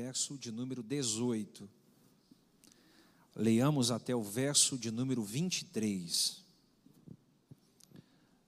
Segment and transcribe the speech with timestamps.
[0.00, 1.68] verso de número 18.
[3.34, 6.40] Leiamos até o verso de número 23.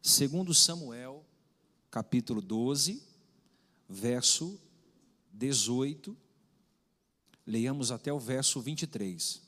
[0.00, 1.24] Segundo Samuel,
[1.90, 3.02] capítulo 12,
[3.88, 4.60] verso
[5.32, 6.16] 18.
[7.44, 9.42] Leiamos até o verso 23.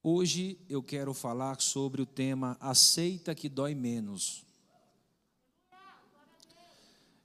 [0.00, 4.44] Hoje eu quero falar sobre o tema Aceita que dói menos.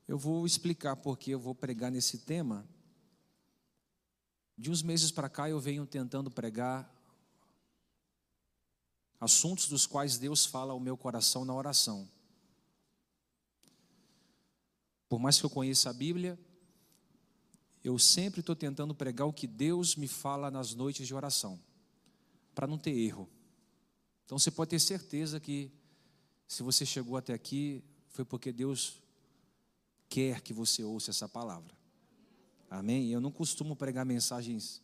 [0.08, 2.68] Eu vou explicar porque eu vou pregar nesse tema.
[4.60, 6.94] De uns meses para cá eu venho tentando pregar
[9.18, 12.12] assuntos dos quais Deus fala ao meu coração na oração.
[15.08, 16.38] Por mais que eu conheça a Bíblia,
[17.82, 21.58] eu sempre estou tentando pregar o que Deus me fala nas noites de oração,
[22.54, 23.30] para não ter erro.
[24.26, 25.72] Então você pode ter certeza que,
[26.46, 29.02] se você chegou até aqui, foi porque Deus
[30.10, 31.79] quer que você ouça essa palavra.
[32.70, 33.10] Amém?
[33.10, 34.82] Eu não costumo pregar mensagens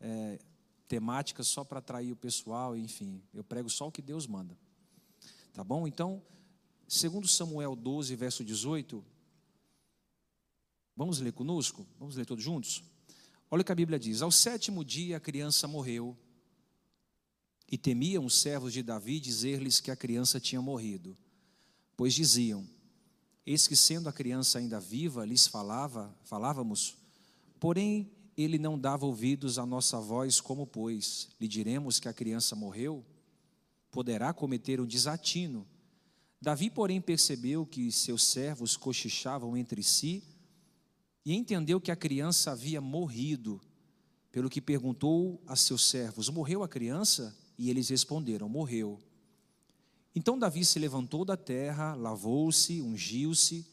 [0.00, 0.38] é,
[0.86, 4.56] temáticas só para atrair o pessoal, enfim, eu prego só o que Deus manda.
[5.52, 5.86] Tá bom?
[5.86, 6.22] Então,
[6.88, 9.04] segundo Samuel 12, verso 18,
[10.96, 11.86] vamos ler conosco?
[11.98, 12.82] Vamos ler todos juntos?
[13.50, 16.16] Olha o que a Bíblia diz: Ao sétimo dia a criança morreu,
[17.70, 21.16] e temiam os servos de Davi dizer-lhes que a criança tinha morrido,
[21.96, 22.68] pois diziam:
[23.46, 26.96] Eis que sendo a criança ainda viva, lhes falava, falávamos,
[27.60, 32.56] porém ele não dava ouvidos à nossa voz, como pois lhe diremos que a criança
[32.56, 33.04] morreu,
[33.90, 35.66] poderá cometer um desatino.
[36.40, 40.24] Davi, porém, percebeu que seus servos cochichavam entre si
[41.24, 43.60] e entendeu que a criança havia morrido,
[44.32, 47.36] pelo que perguntou a seus servos: Morreu a criança?
[47.58, 48.98] E eles responderam: Morreu.
[50.14, 53.66] Então Davi se levantou da terra, lavou-se, ungiu-se,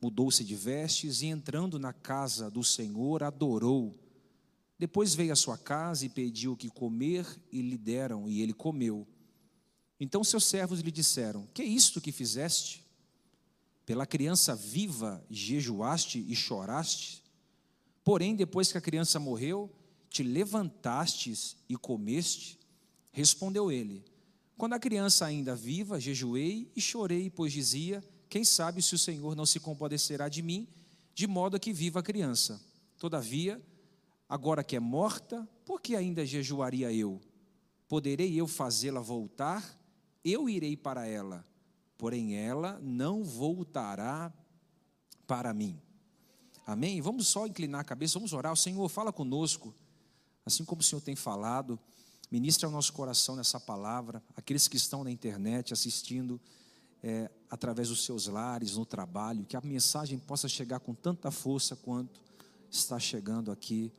[0.00, 3.98] mudou-se de vestes e, entrando na casa do Senhor, adorou.
[4.78, 8.52] Depois veio à sua casa e pediu o que comer, e lhe deram, e ele
[8.52, 9.06] comeu.
[9.98, 12.84] Então seus servos lhe disseram: Que é isto que fizeste?
[13.84, 17.24] Pela criança viva jejuaste e choraste?
[18.04, 19.70] Porém, depois que a criança morreu,
[20.08, 22.58] te levantastes e comeste?
[23.10, 24.04] Respondeu ele:
[24.58, 29.34] quando a criança ainda viva, jejuei e chorei, pois dizia: Quem sabe se o Senhor
[29.34, 30.68] não se compadecerá de mim,
[31.14, 32.60] de modo que viva a criança.
[32.98, 33.60] Todavia,
[34.28, 37.20] agora que é morta, por que ainda jejuaria eu?
[37.88, 39.78] Poderei eu fazê-la voltar?
[40.24, 41.44] Eu irei para ela,
[41.96, 44.32] porém ela não voltará
[45.26, 45.80] para mim.
[46.66, 47.00] Amém?
[47.00, 48.52] Vamos só inclinar a cabeça, vamos orar.
[48.52, 49.74] O Senhor fala conosco,
[50.44, 51.80] assim como o Senhor tem falado.
[52.30, 56.38] Ministre ao nosso coração nessa palavra, aqueles que estão na internet assistindo
[57.02, 61.74] é, através dos seus lares, no trabalho, que a mensagem possa chegar com tanta força
[61.76, 62.20] quanto
[62.70, 63.90] está chegando aqui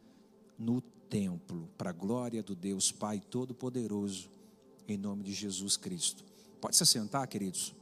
[0.57, 4.29] no templo, para a glória do Deus Pai Todo-Poderoso,
[4.87, 6.23] em nome de Jesus Cristo.
[6.61, 7.73] Pode se sentar, queridos.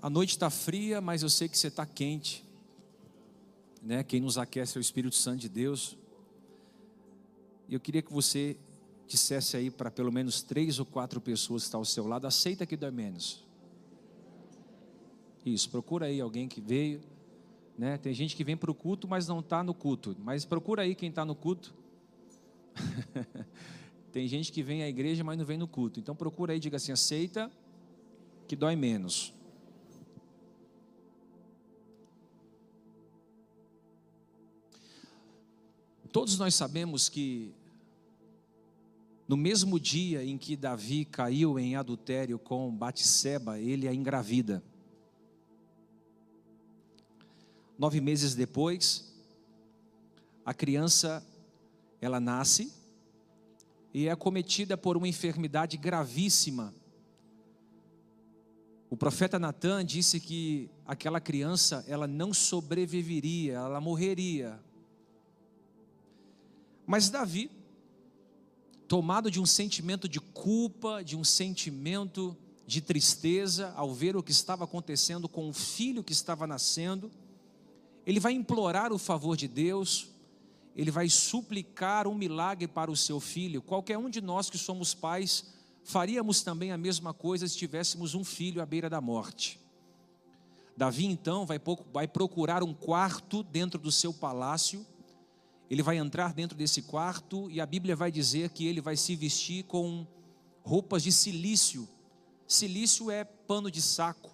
[0.00, 2.44] A noite está fria, mas eu sei que você está quente.
[3.82, 4.02] Né?
[4.04, 5.96] Quem nos aquece é o Espírito Santo de Deus.
[7.68, 8.56] E eu queria que você
[9.06, 12.64] dissesse aí para pelo menos três ou quatro pessoas que estão ao seu lado: aceita
[12.64, 13.44] que dói menos.
[15.44, 17.00] Isso, procura aí alguém que veio.
[17.78, 17.96] Né?
[17.96, 20.14] Tem gente que vem para o culto, mas não está no culto.
[20.20, 21.74] Mas procura aí quem está no culto.
[24.12, 26.00] Tem gente que vem à igreja, mas não vem no culto.
[26.00, 27.50] Então procura aí, diga assim: aceita
[28.46, 29.32] que dói menos.
[36.12, 37.54] Todos nós sabemos que
[39.28, 44.60] no mesmo dia em que Davi caiu em adultério com Batseba, ele a engravida.
[47.80, 49.10] Nove meses depois,
[50.44, 51.26] a criança
[51.98, 52.70] ela nasce
[53.94, 56.74] e é acometida por uma enfermidade gravíssima.
[58.90, 64.60] O profeta Natan disse que aquela criança ela não sobreviveria, ela morreria.
[66.86, 67.50] Mas Davi
[68.86, 72.36] tomado de um sentimento de culpa, de um sentimento
[72.66, 77.10] de tristeza ao ver o que estava acontecendo com o filho que estava nascendo,
[78.06, 80.08] ele vai implorar o favor de Deus,
[80.76, 83.62] ele vai suplicar um milagre para o seu filho.
[83.62, 85.52] Qualquer um de nós que somos pais
[85.82, 89.58] faríamos também a mesma coisa se tivéssemos um filho à beira da morte.
[90.76, 94.86] Davi então vai, procurar um quarto dentro do seu palácio
[95.70, 99.14] ele vai entrar dentro desse quarto e a Bíblia vai dizer que ele vai se
[99.14, 100.04] vestir com
[100.64, 101.88] roupas de silício.
[102.44, 104.29] Silício é pano de saco.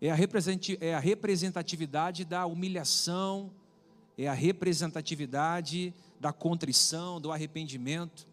[0.00, 0.16] É a,
[0.80, 3.50] é a representatividade da humilhação,
[4.18, 8.26] é a representatividade da contrição, do arrependimento.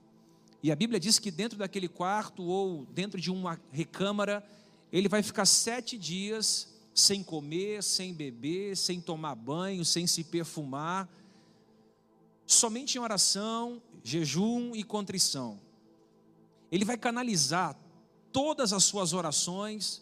[0.62, 4.46] E a Bíblia diz que dentro daquele quarto ou dentro de uma recâmara,
[4.92, 11.10] ele vai ficar sete dias sem comer, sem beber, sem tomar banho, sem se perfumar,
[12.46, 15.60] somente em oração, jejum e contrição.
[16.72, 17.78] Ele vai canalizar
[18.32, 20.02] todas as suas orações,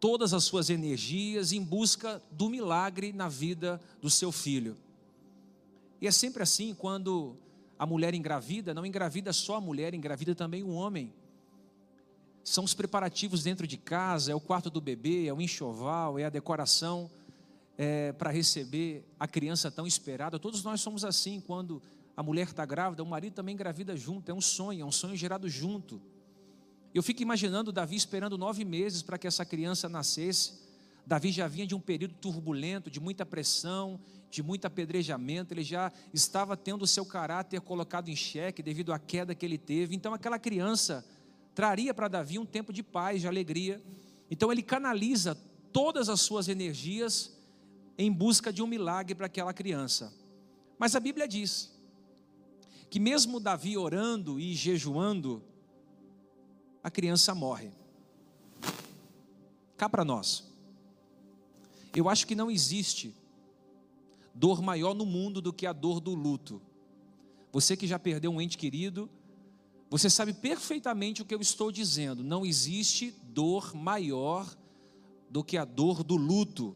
[0.00, 4.76] todas as suas energias em busca do milagre na vida do seu filho.
[6.00, 7.36] E é sempre assim quando
[7.78, 11.12] a mulher engravida, não engravida só a mulher, engravida também o homem.
[12.42, 16.24] São os preparativos dentro de casa, é o quarto do bebê, é o enxoval, é
[16.24, 17.10] a decoração
[17.76, 20.38] é, para receber a criança tão esperada.
[20.38, 21.82] Todos nós somos assim quando
[22.16, 25.14] a mulher está grávida, o marido também engravida junto, é um sonho, é um sonho
[25.14, 26.00] gerado junto.
[26.94, 30.54] Eu fico imaginando Davi esperando nove meses para que essa criança nascesse.
[31.06, 34.00] Davi já vinha de um período turbulento, de muita pressão,
[34.30, 38.98] de muito apedrejamento, ele já estava tendo o seu caráter colocado em xeque devido à
[38.98, 39.94] queda que ele teve.
[39.96, 41.04] Então, aquela criança
[41.54, 43.82] traria para Davi um tempo de paz, de alegria.
[44.30, 45.34] Então, ele canaliza
[45.72, 47.36] todas as suas energias
[47.96, 50.12] em busca de um milagre para aquela criança.
[50.78, 51.72] Mas a Bíblia diz
[52.90, 55.42] que, mesmo Davi orando e jejuando,
[56.88, 57.70] a criança morre.
[59.76, 60.44] Cá para nós.
[61.94, 63.14] Eu acho que não existe
[64.34, 66.60] dor maior no mundo do que a dor do luto.
[67.52, 69.08] Você que já perdeu um ente querido,
[69.90, 72.22] você sabe perfeitamente o que eu estou dizendo.
[72.22, 74.56] Não existe dor maior
[75.30, 76.74] do que a dor do luto.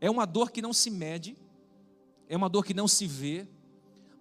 [0.00, 1.36] É uma dor que não se mede,
[2.28, 3.48] é uma dor que não se vê,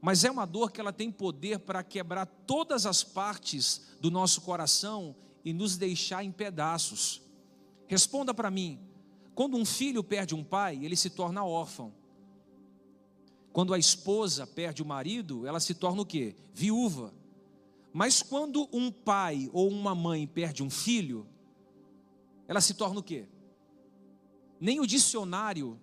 [0.08, 4.40] mas é uma dor que ela tem poder para quebrar todas as partes do nosso
[4.40, 5.14] coração
[5.44, 7.22] e nos deixar em pedaços.
[7.88, 8.80] Responda para mim:
[9.36, 11.94] quando um filho perde um pai, ele se torna órfão.
[13.52, 16.38] Quando a esposa perde o marido, ela se torna o quê?
[16.54, 17.14] Viúva.
[17.92, 21.28] Mas quando um pai ou uma mãe perde um filho,
[22.48, 23.28] ela se torna o quê?
[24.58, 25.78] Nem o dicionário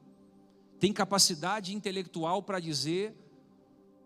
[0.81, 3.15] tem capacidade intelectual para dizer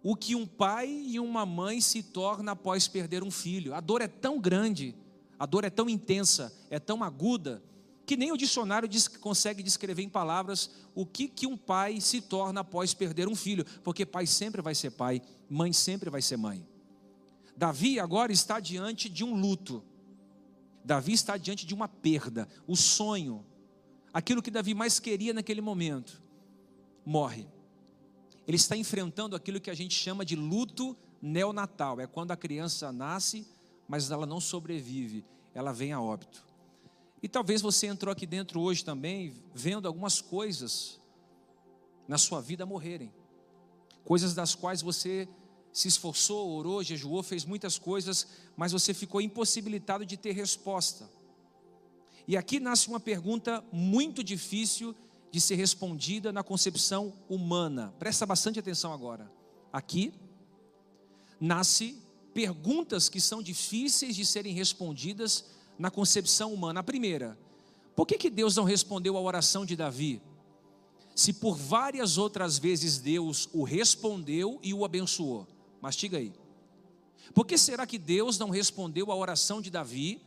[0.03, 3.75] o que um pai e uma mãe se torna após perder um filho.
[3.75, 4.95] A dor é tão grande,
[5.39, 7.63] a dor é tão intensa, é tão aguda,
[8.07, 12.23] que nem o dicionário diz, consegue descrever em palavras o que, que um pai se
[12.23, 16.37] torna após perder um filho, porque pai sempre vai ser pai, mãe sempre vai ser
[16.37, 16.67] mãe.
[17.57, 19.85] Davi agora está diante de um luto,
[20.85, 23.45] Davi está diante de uma perda, o sonho,
[24.13, 26.23] aquilo que Davi mais queria naquele momento,
[27.05, 27.47] morre
[28.49, 32.01] ele está enfrentando aquilo que a gente chama de luto neonatal.
[32.01, 33.47] É quando a criança nasce,
[33.87, 35.23] mas ela não sobrevive,
[35.55, 36.43] ela vem a óbito.
[37.23, 40.99] E talvez você entrou aqui dentro hoje também vendo algumas coisas
[42.09, 43.13] na sua vida morrerem.
[44.03, 45.29] Coisas das quais você
[45.71, 51.11] se esforçou, orou, jejuou, fez muitas coisas, mas você ficou impossibilitado de ter resposta.
[52.27, 54.97] E aqui nasce uma pergunta muito difícil
[55.31, 57.95] de ser respondida na concepção humana.
[57.99, 59.31] Presta bastante atenção agora.
[59.73, 60.13] Aqui
[61.41, 62.03] nasce
[62.33, 65.45] perguntas que são difíceis de serem respondidas
[65.79, 66.81] na concepção humana.
[66.81, 67.39] A primeira,
[67.95, 70.23] por que, que Deus não respondeu à oração de Davi?
[71.15, 75.47] Se por várias outras vezes Deus o respondeu e o abençoou.
[75.81, 76.33] Mastiga aí.
[77.35, 80.21] Por que será que Deus não respondeu à oração de Davi,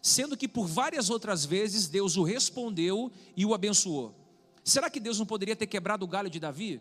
[0.00, 4.14] sendo que por várias outras vezes Deus o respondeu e o abençoou?
[4.66, 6.80] Será que Deus não poderia ter quebrado o galho de Davi?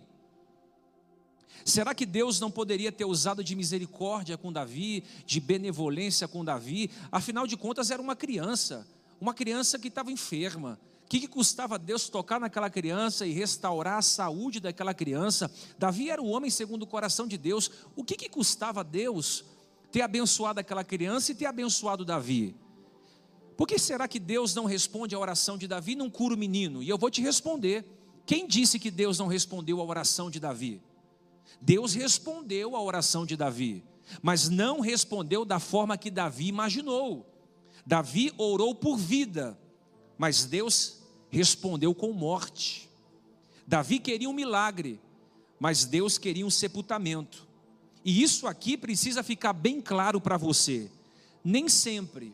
[1.64, 6.90] Será que Deus não poderia ter usado de misericórdia com Davi, de benevolência com Davi?
[7.12, 8.88] Afinal de contas, era uma criança,
[9.22, 10.80] uma criança que estava enferma.
[11.04, 15.52] O que, que, custava Deus tocar naquela criança e restaurar a saúde daquela criança?
[15.78, 17.70] Davi era o homem segundo o coração de Deus.
[17.96, 19.46] O que, que custava Deus
[19.92, 22.56] ter abençoado aquela criança e ter abençoado Davi?
[23.58, 26.84] Por que será que Deus não responde à oração de Davi não cura o menino?
[26.84, 27.86] E eu vou te responder.
[28.26, 30.82] Quem disse que Deus não respondeu à oração de Davi?
[31.62, 33.84] Deus respondeu à oração de Davi,
[34.22, 37.26] mas não respondeu da forma que Davi imaginou.
[37.86, 39.58] Davi orou por vida,
[40.18, 40.98] mas Deus
[41.30, 42.90] respondeu com morte.
[43.66, 45.00] Davi queria um milagre,
[45.60, 47.48] mas Deus queria um sepultamento.
[48.04, 50.92] E isso aqui precisa ficar bem claro para você.
[51.44, 52.34] Nem sempre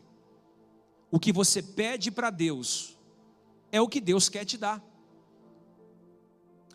[1.12, 2.96] o que você pede para Deus
[3.70, 4.82] é o que Deus quer te dar.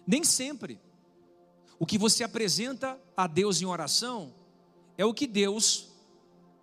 [0.05, 0.79] Nem sempre.
[1.79, 4.31] O que você apresenta a Deus em oração
[4.95, 5.89] é o que Deus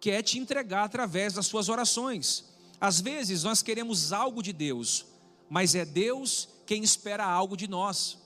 [0.00, 2.44] quer te entregar através das suas orações.
[2.80, 5.06] Às vezes nós queremos algo de Deus,
[5.50, 8.18] mas é Deus quem espera algo de nós.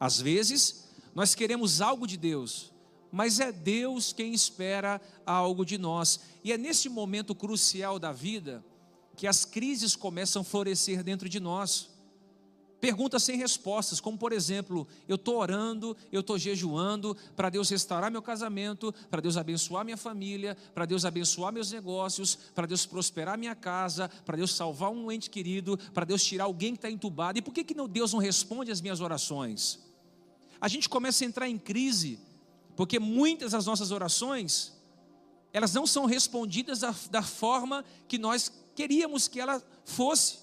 [0.00, 2.72] Às vezes nós queremos algo de Deus,
[3.14, 6.18] mas é Deus quem espera algo de nós.
[6.42, 8.64] E é nesse momento crucial da vida
[9.16, 11.90] que as crises começam a florescer dentro de nós.
[12.80, 18.10] Perguntas sem respostas, como por exemplo, eu estou orando, eu estou jejuando para Deus restaurar
[18.10, 23.38] meu casamento, para Deus abençoar minha família, para Deus abençoar meus negócios, para Deus prosperar
[23.38, 27.38] minha casa, para Deus salvar um ente querido, para Deus tirar alguém que está entubado.
[27.38, 29.78] E por que, que Deus não responde às minhas orações?
[30.60, 32.18] A gente começa a entrar em crise,
[32.76, 34.72] porque muitas das nossas orações,
[35.52, 40.38] elas não são respondidas da, da forma que nós queríamos que ela fosse.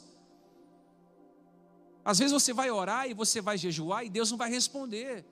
[2.04, 5.26] Às vezes você vai orar e você vai jejuar e Deus não vai responder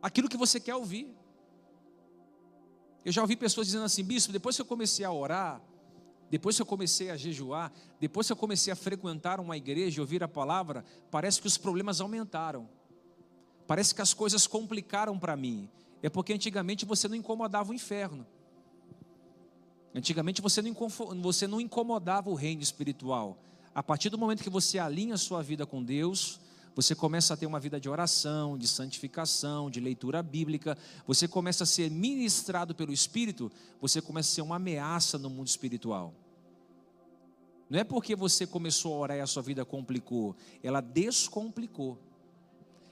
[0.00, 1.16] aquilo que você quer ouvir.
[3.04, 5.60] Eu já ouvi pessoas dizendo assim, bispo, depois que eu comecei a orar,
[6.28, 10.00] depois que eu comecei a jejuar, depois que eu comecei a frequentar uma igreja e
[10.00, 12.68] ouvir a palavra, parece que os problemas aumentaram.
[13.66, 15.68] Parece que as coisas complicaram para mim.
[16.02, 18.26] É porque antigamente você não incomodava o inferno.
[19.94, 20.74] Antigamente você não,
[21.22, 23.38] você não incomodava o reino espiritual.
[23.74, 26.38] A partir do momento que você alinha a sua vida com Deus,
[26.74, 31.64] você começa a ter uma vida de oração, de santificação, de leitura bíblica, você começa
[31.64, 36.14] a ser ministrado pelo Espírito, você começa a ser uma ameaça no mundo espiritual.
[37.68, 41.98] Não é porque você começou a orar e a sua vida complicou, ela descomplicou.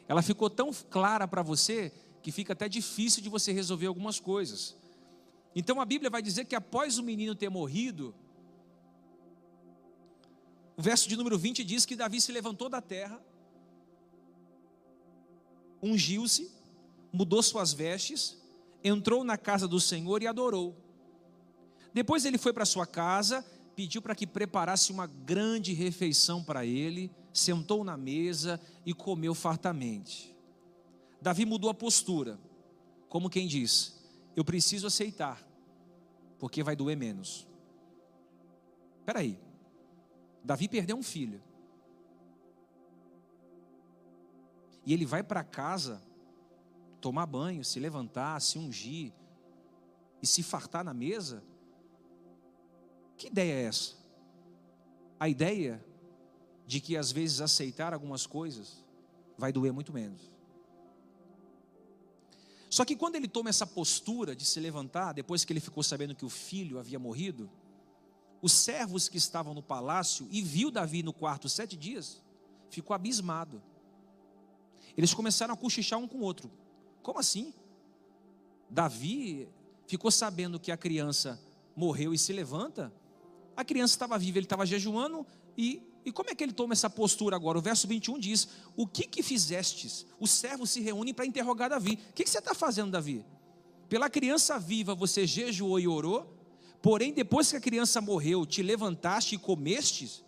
[0.07, 1.93] Ela ficou tão clara para você
[2.23, 4.77] que fica até difícil de você resolver algumas coisas.
[5.55, 8.15] Então a Bíblia vai dizer que após o menino ter morrido,
[10.77, 13.23] o verso de número 20 diz que Davi se levantou da terra,
[15.83, 16.51] ungiu-se,
[17.13, 18.37] mudou suas vestes,
[18.83, 20.77] entrou na casa do Senhor e adorou.
[21.93, 23.47] Depois ele foi para sua casa,
[23.77, 30.35] pediu para que preparasse uma grande refeição para ele, sentou na mesa e comeu fartamente.
[31.21, 32.39] Davi mudou a postura,
[33.09, 34.01] como quem diz:
[34.37, 35.43] Eu preciso aceitar,
[36.39, 37.47] porque vai doer menos.
[39.01, 39.39] Espera aí,
[40.43, 41.43] Davi perdeu um filho.
[44.87, 46.03] E ele vai para casa
[47.01, 49.13] tomar banho, se levantar, se ungir
[50.23, 51.43] e se fartar na mesa.
[53.17, 53.95] Que ideia é essa?
[55.19, 55.85] A ideia
[56.67, 58.85] de que às vezes aceitar algumas coisas
[59.37, 60.33] vai doer muito menos.
[62.71, 66.15] Só que quando ele toma essa postura de se levantar, depois que ele ficou sabendo
[66.15, 67.49] que o filho havia morrido,
[68.43, 72.21] os servos que estavam no palácio e viu Davi no quarto sete dias,
[72.69, 73.63] ficou abismado.
[74.97, 76.51] Eles começaram a cochichar um com o outro.
[77.03, 77.55] Como assim?
[78.69, 79.49] Davi
[79.87, 81.41] ficou sabendo que a criança
[81.77, 82.93] morreu e se levanta.
[83.57, 86.91] A criança estava viva, ele estava jejuando e e como é que ele toma essa
[86.91, 87.59] postura agora?
[87.59, 90.07] O verso 21 diz: O que que fizestes?
[90.21, 91.99] Os servos se reúnem para interrogar Davi.
[92.11, 93.25] O que, que você está fazendo, Davi?
[93.89, 96.35] Pela criança viva você jejuou e orou,
[96.85, 100.23] Porém, depois que a criança morreu, te levantaste e comestes,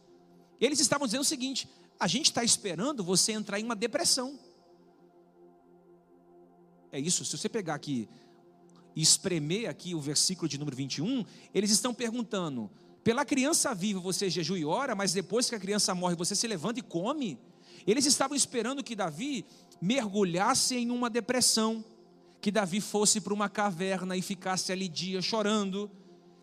[0.58, 1.68] eles estavam dizendo o seguinte:
[2.00, 4.38] a gente está esperando você entrar em uma depressão.
[6.90, 8.08] É isso, se você pegar aqui
[8.94, 12.70] e espremer aqui o versículo de número 21, eles estão perguntando:
[13.06, 16.44] pela criança viva você jejua e ora, mas depois que a criança morre você se
[16.48, 17.38] levanta e come?
[17.86, 19.44] Eles estavam esperando que Davi
[19.80, 21.84] mergulhasse em uma depressão,
[22.40, 25.88] que Davi fosse para uma caverna e ficasse ali dia chorando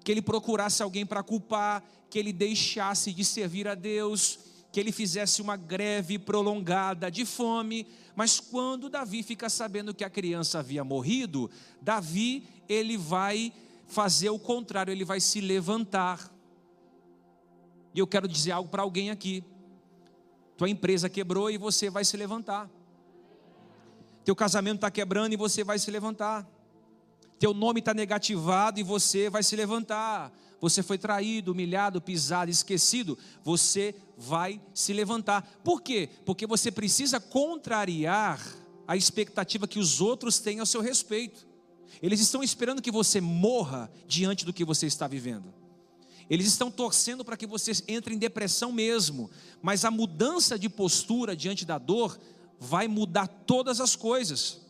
[0.06, 4.40] que ele procurasse alguém para culpar, que ele deixasse de servir a Deus,
[4.72, 7.86] que ele fizesse uma greve prolongada de fome.
[8.16, 11.52] Mas quando Davi fica sabendo que a criança havia morrido,
[11.82, 13.52] Davi ele vai
[13.86, 16.33] fazer o contrário, ele vai se levantar.
[17.94, 19.44] E eu quero dizer algo para alguém aqui.
[20.58, 22.70] Tua empresa quebrou e você vai se levantar.
[24.24, 26.48] Teu casamento está quebrando e você vai se levantar
[27.44, 30.32] teu nome está negativado e você vai se levantar.
[30.62, 35.42] Você foi traído, humilhado, pisado, esquecido, você vai se levantar.
[35.62, 36.08] Por quê?
[36.26, 38.42] Porque você precisa contrariar
[38.88, 41.46] a expectativa que os outros têm ao seu respeito.
[42.02, 45.54] Eles estão esperando que você morra diante do que você está vivendo.
[46.30, 49.30] Eles estão torcendo para que você entre em depressão mesmo,
[49.62, 52.18] mas a mudança de postura diante da dor
[52.60, 54.62] vai mudar todas as coisas.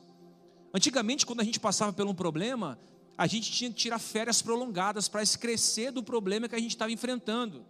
[0.74, 2.80] Antigamente, quando a gente passava por um problema,
[3.18, 6.92] a gente tinha que tirar férias prolongadas para esquecer do problema que a gente estava
[6.92, 7.64] enfrentando.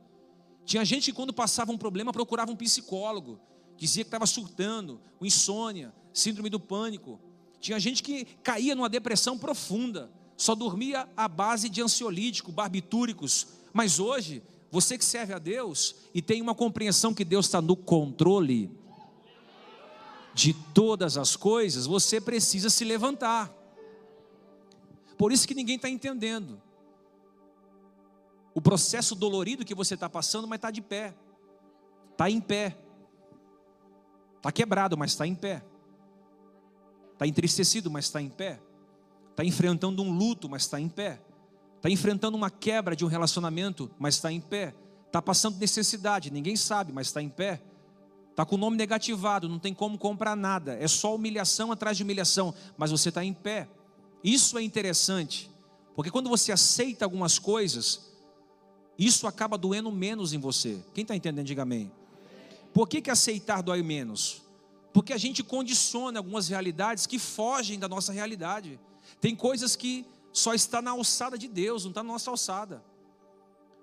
[0.65, 3.39] Tinha gente que, quando passava um problema, procurava um psicólogo,
[3.75, 7.19] dizia que estava surtando, insônia, síndrome do pânico.
[7.59, 13.47] Tinha gente que caía numa depressão profunda, só dormia à base de ansiolítico, barbitúricos.
[13.73, 17.75] Mas hoje, você que serve a Deus e tem uma compreensão que Deus está no
[17.75, 18.71] controle
[20.33, 23.51] de todas as coisas, você precisa se levantar.
[25.17, 26.61] Por isso que ninguém está entendendo
[28.53, 31.15] o processo dolorido que você está passando, mas está de pé,
[32.11, 32.77] está em pé,
[34.37, 35.63] está quebrado, mas está em pé,
[37.13, 38.59] está entristecido, mas está em pé,
[39.31, 41.19] está enfrentando um luto, mas está em pé,
[41.83, 44.73] está enfrentando uma quebra de um relacionamento, mas está em pé,
[45.05, 47.61] está passando necessidade, ninguém sabe, mas está em pé,
[48.31, 52.03] está com o nome negativado, não tem como comprar nada, é só humilhação atrás de
[52.03, 53.67] humilhação, mas você está em pé.
[54.23, 55.51] Isso é interessante,
[55.93, 58.13] porque quando você aceita algumas coisas,
[58.97, 60.81] isso acaba doendo menos em você.
[60.93, 61.91] Quem está entendendo, diga amém.
[62.73, 64.41] Por que, que aceitar dói menos?
[64.93, 68.79] Porque a gente condiciona algumas realidades que fogem da nossa realidade.
[69.19, 72.83] Tem coisas que só está na alçada de Deus, não está na nossa alçada.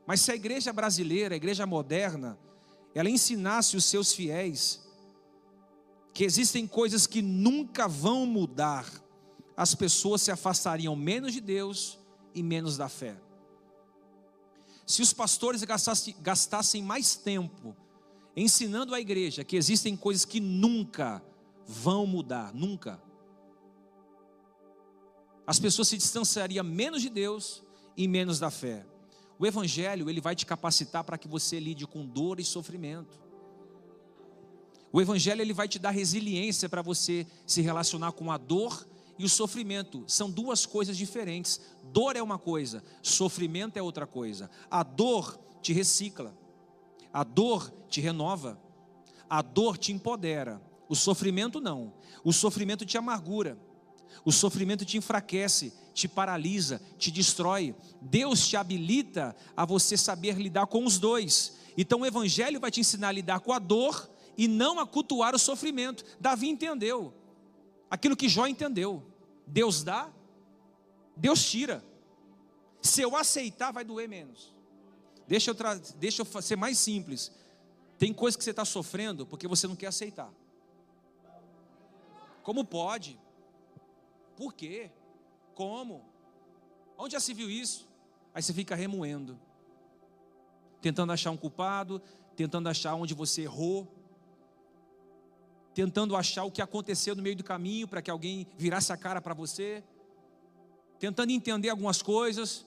[0.07, 2.37] Mas se a igreja brasileira, a igreja moderna,
[2.95, 4.85] ela ensinasse os seus fiéis
[6.13, 8.85] que existem coisas que nunca vão mudar,
[9.57, 11.99] as pessoas se afastariam menos de Deus
[12.35, 13.17] e menos da fé.
[14.85, 17.77] Se os pastores gastassem, gastassem mais tempo
[18.37, 21.23] ensinando à igreja que existem coisas que nunca
[21.67, 23.01] vão mudar, nunca,
[25.51, 27.61] as pessoas se distanciariam menos de Deus
[27.97, 28.87] e menos da fé.
[29.37, 33.21] O evangelho, ele vai te capacitar para que você lide com dor e sofrimento.
[34.93, 38.87] O evangelho ele vai te dar resiliência para você se relacionar com a dor
[39.19, 41.61] e o sofrimento são duas coisas diferentes.
[41.83, 44.49] Dor é uma coisa, sofrimento é outra coisa.
[44.71, 46.33] A dor te recicla,
[47.13, 48.57] a dor te renova,
[49.29, 50.63] a dor te empodera.
[50.89, 51.93] O sofrimento não.
[52.23, 53.59] O sofrimento te amargura.
[54.25, 57.75] O sofrimento te enfraquece, te paralisa, te destrói.
[58.01, 61.57] Deus te habilita a você saber lidar com os dois.
[61.77, 65.35] Então o Evangelho vai te ensinar a lidar com a dor e não a cultuar
[65.35, 66.05] o sofrimento.
[66.21, 67.15] Davi entendeu
[67.91, 69.03] aquilo que Jó entendeu.
[69.47, 70.11] Deus dá,
[71.17, 71.85] Deus tira.
[72.81, 74.55] Se eu aceitar, vai doer menos.
[75.27, 75.57] Deixa eu,
[75.99, 77.33] deixa eu ser mais simples.
[77.99, 80.33] Tem coisa que você está sofrendo porque você não quer aceitar.
[82.43, 83.19] Como pode?
[84.41, 84.91] Por quê?
[85.55, 86.03] Como?
[86.97, 87.87] Onde já se viu isso?
[88.33, 89.39] Aí você fica remoendo,
[90.81, 92.01] tentando achar um culpado,
[92.35, 93.87] tentando achar onde você errou
[95.75, 99.21] tentando achar o que aconteceu no meio do caminho para que alguém virasse a cara
[99.21, 99.83] para você,
[100.99, 102.67] tentando entender algumas coisas,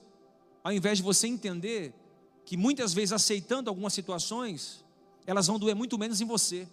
[0.62, 1.92] ao invés de você entender
[2.44, 4.84] que muitas vezes aceitando algumas situações,
[5.26, 6.66] elas vão doer muito menos em você.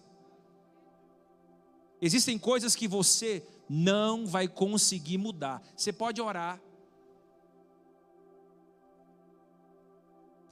[2.01, 5.63] Existem coisas que você não vai conseguir mudar.
[5.77, 6.61] Você pode orar.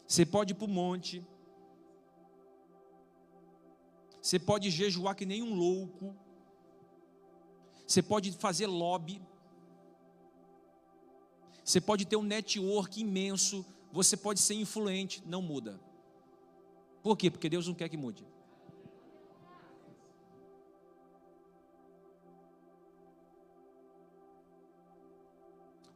[0.08, 1.22] Você pode ir para o monte.
[4.22, 6.16] Você pode jejuar que nem um louco.
[7.86, 9.22] Você pode fazer lobby.
[11.62, 13.66] Você pode ter um network imenso.
[13.92, 15.22] Você pode ser influente.
[15.26, 15.78] Não muda.
[17.04, 17.30] Por quê?
[17.30, 18.26] Porque Deus não quer que mude.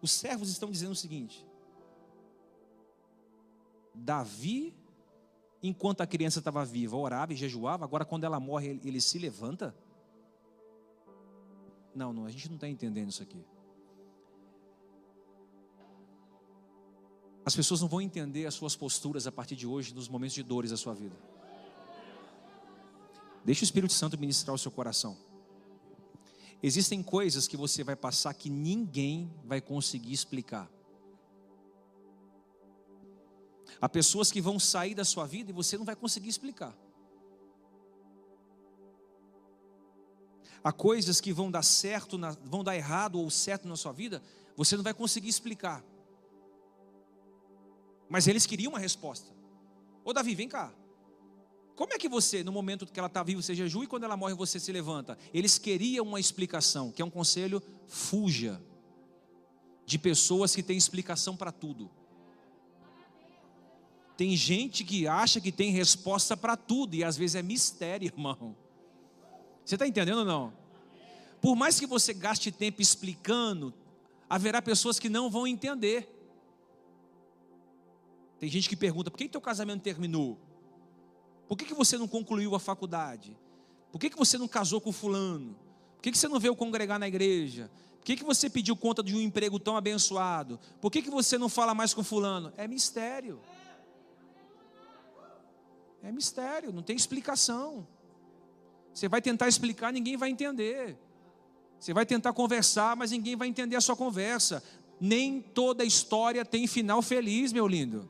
[0.03, 1.43] Os servos estão dizendo o seguinte:
[3.95, 4.75] Davi
[5.63, 9.17] enquanto a criança estava viva, orava e jejuava, agora quando ela morre, ele, ele se
[9.17, 9.73] levanta?
[11.95, 13.41] Não, não, a gente não está entendendo isso aqui.
[17.45, 20.43] As pessoas não vão entender as suas posturas a partir de hoje, nos momentos de
[20.43, 21.15] dores da sua vida.
[23.45, 25.17] Deixe o Espírito Santo ministrar o seu coração.
[26.65, 30.71] Existem coisas que você vai passar que ninguém vai conseguir explicar.
[33.81, 36.73] Há pessoas que vão sair da sua vida e você não vai conseguir explicar.
[40.63, 44.23] Há coisas que vão dar certo, vão dar errado ou certo na sua vida,
[44.55, 45.83] você não vai conseguir explicar.
[48.07, 49.29] Mas eles queriam uma resposta.
[50.05, 50.73] Ô Davi, vem cá.
[51.75, 54.15] Como é que você, no momento que ela está viva, você jejua e quando ela
[54.15, 55.17] morre você se levanta?
[55.33, 58.61] Eles queriam uma explicação, que é um conselho, fuja
[59.85, 61.89] de pessoas que têm explicação para tudo.
[64.15, 68.55] Tem gente que acha que tem resposta para tudo e às vezes é mistério, irmão.
[69.65, 70.53] Você está entendendo ou não?
[71.41, 73.73] Por mais que você gaste tempo explicando,
[74.29, 76.07] haverá pessoas que não vão entender.
[78.39, 80.37] Tem gente que pergunta: por que teu casamento terminou?
[81.47, 83.37] Por que, que você não concluiu a faculdade?
[83.91, 85.55] Por que, que você não casou com fulano?
[85.95, 87.69] Por que, que você não veio congregar na igreja?
[87.99, 90.59] Por que, que você pediu conta de um emprego tão abençoado?
[90.81, 92.51] Por que, que você não fala mais com fulano?
[92.57, 93.39] É mistério.
[96.01, 97.87] É mistério, não tem explicação.
[98.93, 100.97] Você vai tentar explicar, ninguém vai entender.
[101.79, 104.63] Você vai tentar conversar, mas ninguém vai entender a sua conversa.
[104.99, 108.09] Nem toda história tem final feliz, meu lindo.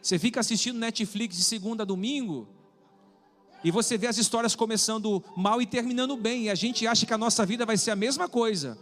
[0.00, 2.48] Você fica assistindo Netflix de segunda a domingo,
[3.62, 7.12] e você vê as histórias começando mal e terminando bem, e a gente acha que
[7.12, 8.78] a nossa vida vai ser a mesma coisa.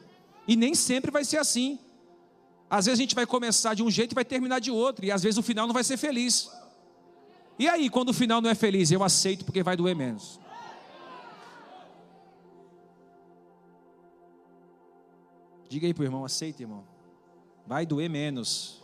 [0.47, 1.79] E nem sempre vai ser assim.
[2.71, 5.11] Às vezes a gente vai começar de um jeito e vai terminar de outro, e
[5.11, 6.49] às vezes o final não vai ser feliz.
[7.59, 10.39] E aí, quando o final não é feliz, eu aceito porque vai doer menos.
[15.69, 16.85] Diga aí para o irmão, aceita, irmão.
[17.67, 18.83] Vai doer menos.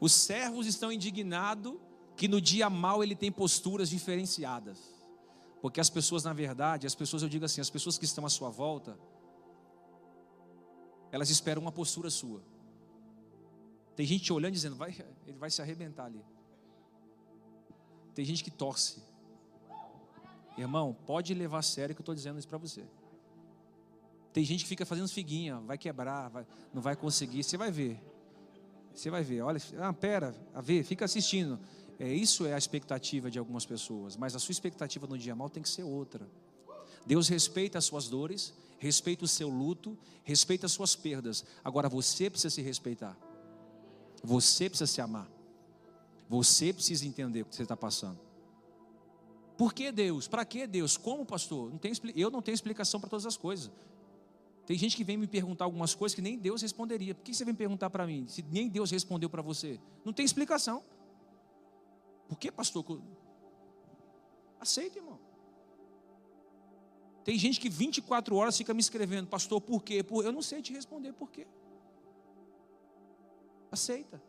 [0.00, 1.74] Os servos estão indignados
[2.16, 4.78] que no dia mal ele tem posturas diferenciadas.
[5.60, 8.30] Porque as pessoas, na verdade, as pessoas, eu digo assim, as pessoas que estão à
[8.30, 8.98] sua volta,
[11.10, 12.42] elas esperam uma postura sua.
[13.94, 14.94] Tem gente olhando dizendo, vai,
[15.26, 16.24] ele vai se arrebentar ali.
[18.14, 19.02] Tem gente que torce.
[20.56, 22.84] Irmão, pode levar a sério que eu estou dizendo isso para você.
[24.32, 27.42] Tem gente que fica fazendo figuinha, vai quebrar, vai, não vai conseguir.
[27.42, 27.98] Você vai ver.
[28.96, 29.42] Você vai ver.
[29.42, 31.60] Olha, ah, pera, a ver, fica assistindo.
[31.98, 35.50] É, isso é a expectativa de algumas pessoas, mas a sua expectativa no dia mal
[35.50, 36.26] tem que ser outra.
[37.04, 41.44] Deus respeita as suas dores, respeita o seu luto, respeita as suas perdas.
[41.62, 43.16] Agora você precisa se respeitar.
[44.24, 45.30] Você precisa se amar.
[46.28, 48.18] Você precisa entender o que você está passando.
[49.56, 50.26] Por que Deus?
[50.26, 50.96] Para que Deus?
[50.96, 51.70] Como, pastor?
[51.70, 53.70] Não tem, eu não tenho explicação para todas as coisas.
[54.66, 57.14] Tem gente que vem me perguntar algumas coisas que nem Deus responderia.
[57.14, 58.26] Por que você vem perguntar para mim?
[58.26, 59.80] Se nem Deus respondeu para você.
[60.04, 60.82] Não tem explicação.
[62.28, 63.00] Por que, pastor?
[64.58, 65.20] Aceita, irmão.
[67.22, 70.02] Tem gente que 24 horas fica me escrevendo, pastor, por quê?
[70.02, 70.24] Por...
[70.24, 71.46] Eu não sei te responder por quê.
[73.70, 74.20] Aceita.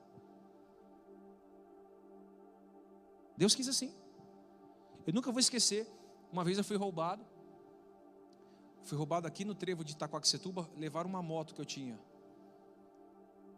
[3.36, 3.94] Deus quis assim.
[5.06, 5.88] Eu nunca vou esquecer.
[6.32, 7.26] Uma vez eu fui roubado.
[8.88, 10.70] Fui roubado aqui no trevo de Itacoaxetuba.
[10.78, 12.00] Levaram uma moto que eu tinha.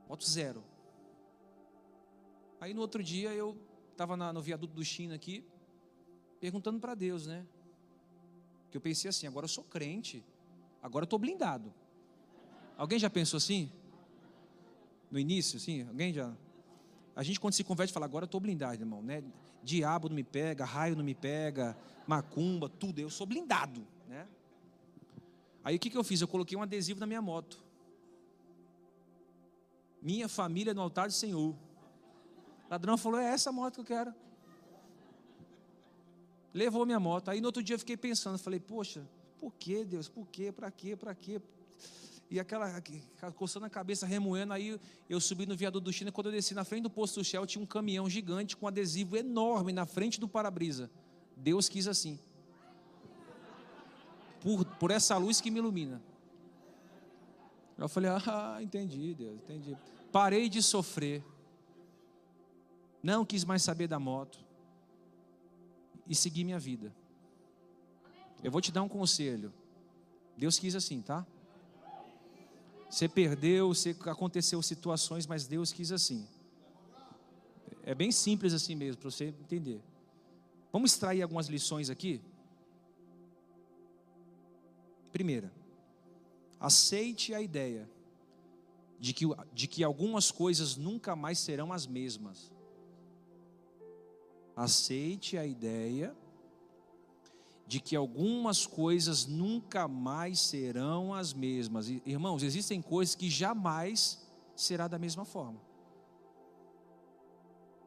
[0.07, 0.63] Moto zero.
[2.59, 3.55] Aí no outro dia eu
[3.91, 5.45] estava no viaduto do China aqui,
[6.39, 7.45] perguntando para Deus, né?
[8.71, 10.25] Que eu pensei assim: agora eu sou crente,
[10.81, 11.71] agora eu estou blindado.
[12.75, 13.71] Alguém já pensou assim?
[15.11, 15.87] No início, assim?
[15.87, 16.35] Alguém já?
[17.15, 19.23] A gente, quando se converte, fala: agora eu estou blindado, irmão, né?
[19.61, 24.27] Diabo não me pega, raio não me pega, macumba, tudo, eu sou blindado, né?
[25.63, 26.21] Aí o que, que eu fiz?
[26.21, 27.57] Eu coloquei um adesivo na minha moto.
[30.01, 31.51] Minha família no altar do Senhor.
[31.51, 31.57] O
[32.69, 34.13] ladrão falou: É essa moto que eu quero.
[36.53, 37.29] Levou minha moto.
[37.29, 40.07] Aí no outro dia eu fiquei pensando, falei: Poxa, por que Deus?
[40.07, 40.51] Por quê?
[40.51, 40.95] Para quê?
[40.95, 41.41] Para quê?
[42.31, 42.69] E aquela,
[43.35, 44.53] coçando a cabeça, remoendo.
[44.53, 46.11] Aí eu subi no viaduto do China.
[46.11, 48.69] Quando eu desci na frente do posto do Shell, tinha um caminhão gigante com um
[48.69, 50.91] adesivo enorme na frente do para-brisa.
[51.35, 52.19] Deus quis assim.
[54.41, 56.01] Por, por essa luz que me ilumina.
[57.77, 59.77] Eu falei: Ah, entendi, Deus, entendi.
[60.11, 61.23] Parei de sofrer.
[63.01, 64.39] Não quis mais saber da moto.
[66.07, 66.93] E segui minha vida.
[68.43, 69.53] Eu vou te dar um conselho.
[70.37, 71.25] Deus quis assim, tá?
[72.89, 76.27] Você perdeu, você aconteceu situações, mas Deus quis assim.
[77.83, 79.81] É bem simples assim mesmo, para você entender.
[80.71, 82.21] Vamos extrair algumas lições aqui?
[85.11, 85.51] Primeira,
[86.59, 87.89] aceite a ideia
[88.99, 92.51] de que, de que algumas coisas nunca mais serão as mesmas.
[94.55, 96.15] Aceite a ideia
[97.65, 101.87] de que algumas coisas nunca mais serão as mesmas.
[101.87, 104.19] Irmãos, existem coisas que jamais
[104.55, 105.61] será da mesma forma.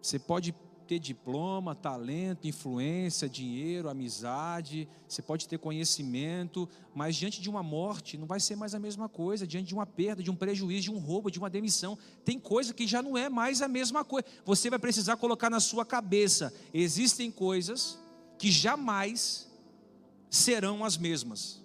[0.01, 7.49] Você pode ter diploma, talento, influência, dinheiro, amizade, você pode ter conhecimento, mas diante de
[7.49, 10.37] uma morte não vai ser mais a mesma coisa, diante de uma perda, de um
[10.37, 13.69] prejuízo, de um roubo, de uma demissão, tem coisa que já não é mais a
[13.69, 14.27] mesma coisa.
[14.45, 17.99] Você vai precisar colocar na sua cabeça: existem coisas
[18.39, 19.51] que jamais
[20.29, 21.63] serão as mesmas.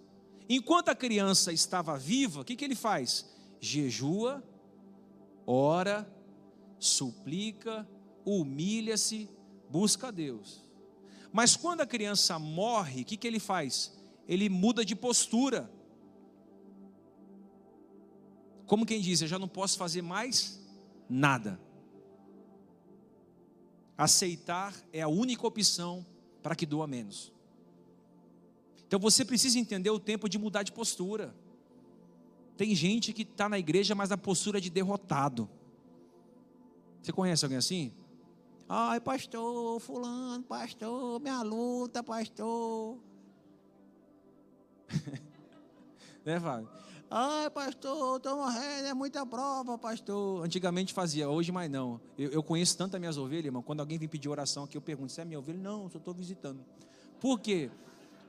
[0.50, 3.26] Enquanto a criança estava viva, o que, que ele faz?
[3.60, 4.44] Jejua,
[5.46, 6.08] ora,
[6.80, 7.88] suplica,
[8.28, 9.30] humilha-se,
[9.70, 10.66] busca a Deus.
[11.32, 13.98] Mas quando a criança morre, o que, que ele faz?
[14.28, 15.72] Ele muda de postura.
[18.66, 20.62] Como quem diz, eu já não posso fazer mais
[21.10, 21.60] nada.
[23.98, 26.06] Aceitar é a única opção
[26.44, 27.32] para que doa menos.
[28.86, 31.34] Então você precisa entender o tempo de mudar de postura.
[32.58, 35.50] Tem gente que está na igreja, mas na postura de derrotado.
[37.02, 37.94] Você conhece alguém assim?
[38.70, 42.98] Ai, pastor, fulano, pastor, minha luta, pastor.
[46.26, 46.70] né, Fábio?
[47.10, 50.44] Ai, pastor, estou morrendo, é muita prova, pastor.
[50.44, 52.02] Antigamente fazia, hoje mais não.
[52.18, 53.62] Eu, eu conheço tanto as minhas ovelhas, irmão.
[53.62, 55.60] Quando alguém vem pedir oração aqui, eu pergunto: se é minha ovelha?
[55.60, 56.60] Não, só estou visitando.
[57.22, 57.72] Por quê?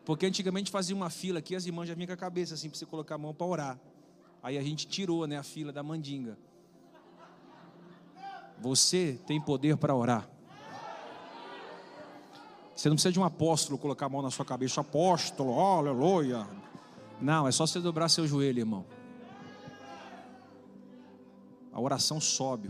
[0.05, 2.79] Porque antigamente fazia uma fila aqui, as irmãs já vinham com a cabeça assim, para
[2.79, 3.81] você colocar a mão para orar.
[4.41, 6.39] Aí a gente tirou né, a fila da mandinga.
[8.61, 10.29] Você tem poder para orar.
[12.75, 16.47] Você não precisa de um apóstolo colocar a mão na sua cabeça, apóstolo, aleluia.
[17.21, 18.85] Não, é só você dobrar seu joelho, irmão.
[21.73, 22.69] A oração sobe.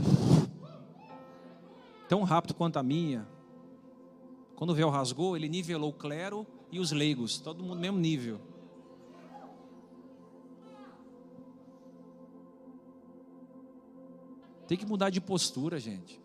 [2.08, 3.28] Tão rápido quanto a minha.
[4.56, 8.40] Quando o véu rasgou, ele nivelou o clero e os leigos, todo mundo mesmo nível.
[14.68, 16.20] Tem que mudar de postura, gente.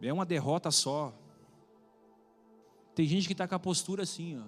[0.00, 1.12] É uma derrota só.
[2.94, 4.44] Tem gente que está com a postura assim, ó.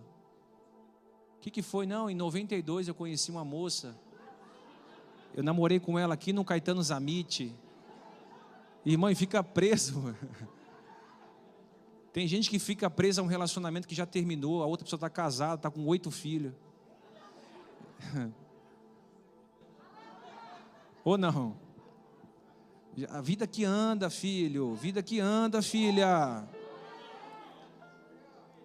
[1.36, 1.84] O que, que foi?
[1.84, 3.98] Não, em 92 eu conheci uma moça.
[5.34, 7.52] Eu namorei com ela aqui no Caetano Zamite.
[8.86, 10.14] Irmão, e fica preso.
[12.12, 15.10] Tem gente que fica presa a um relacionamento que já terminou, a outra pessoa está
[15.10, 16.54] casada, está com oito filhos.
[21.08, 21.56] Ou não?
[23.08, 24.74] A vida que anda, filho.
[24.74, 26.46] Vida que anda, filha.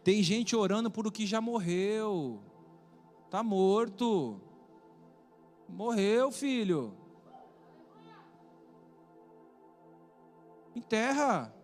[0.04, 2.44] Tem gente orando por o que já morreu.
[3.24, 4.42] Está morto.
[5.70, 6.94] Morreu, filho.
[10.76, 11.56] Enterra.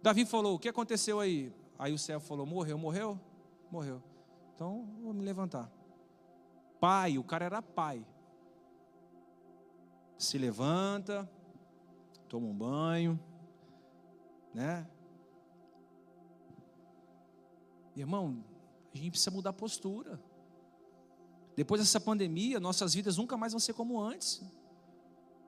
[0.00, 1.52] Davi falou: O que aconteceu aí?
[1.76, 3.18] Aí o céu falou: Morreu, morreu?
[3.72, 4.00] Morreu.
[4.54, 5.68] Então vou me levantar.
[6.78, 8.06] Pai, o cara era pai.
[10.18, 11.28] Se levanta,
[12.28, 13.20] toma um banho,
[14.54, 14.88] né?
[17.94, 18.44] Irmão,
[18.92, 20.20] a gente precisa mudar a postura.
[21.54, 24.42] Depois dessa pandemia, nossas vidas nunca mais vão ser como antes.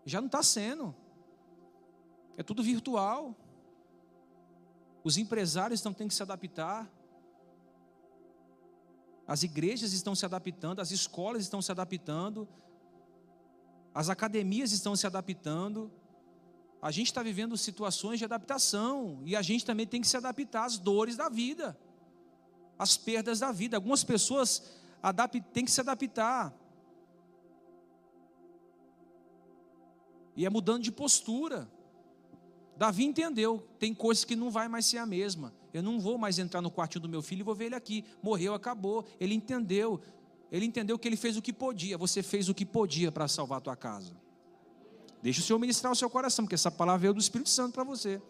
[0.04, 0.94] Já não está sendo.
[2.36, 3.36] É tudo virtual.
[5.04, 6.90] Os empresários estão tendo que se adaptar.
[9.26, 12.48] As igrejas estão se adaptando, as escolas estão se adaptando,
[13.98, 15.90] as academias estão se adaptando.
[16.80, 20.64] A gente está vivendo situações de adaptação e a gente também tem que se adaptar
[20.64, 21.76] às dores da vida
[22.78, 23.76] as perdas da vida.
[23.76, 24.62] Algumas pessoas
[25.52, 26.54] têm que se adaptar.
[30.36, 31.68] E é mudando de postura.
[32.76, 35.52] Davi entendeu, tem coisas que não vai mais ser a mesma.
[35.74, 38.04] Eu não vou mais entrar no quartinho do meu filho e vou ver ele aqui.
[38.22, 39.04] Morreu, acabou.
[39.18, 40.00] Ele entendeu.
[40.50, 41.98] Ele entendeu que ele fez o que podia.
[41.98, 44.12] Você fez o que podia para salvar a tua casa.
[45.22, 47.84] Deixa o Senhor ministrar o seu coração, porque essa palavra veio do Espírito Santo para
[47.84, 48.20] você.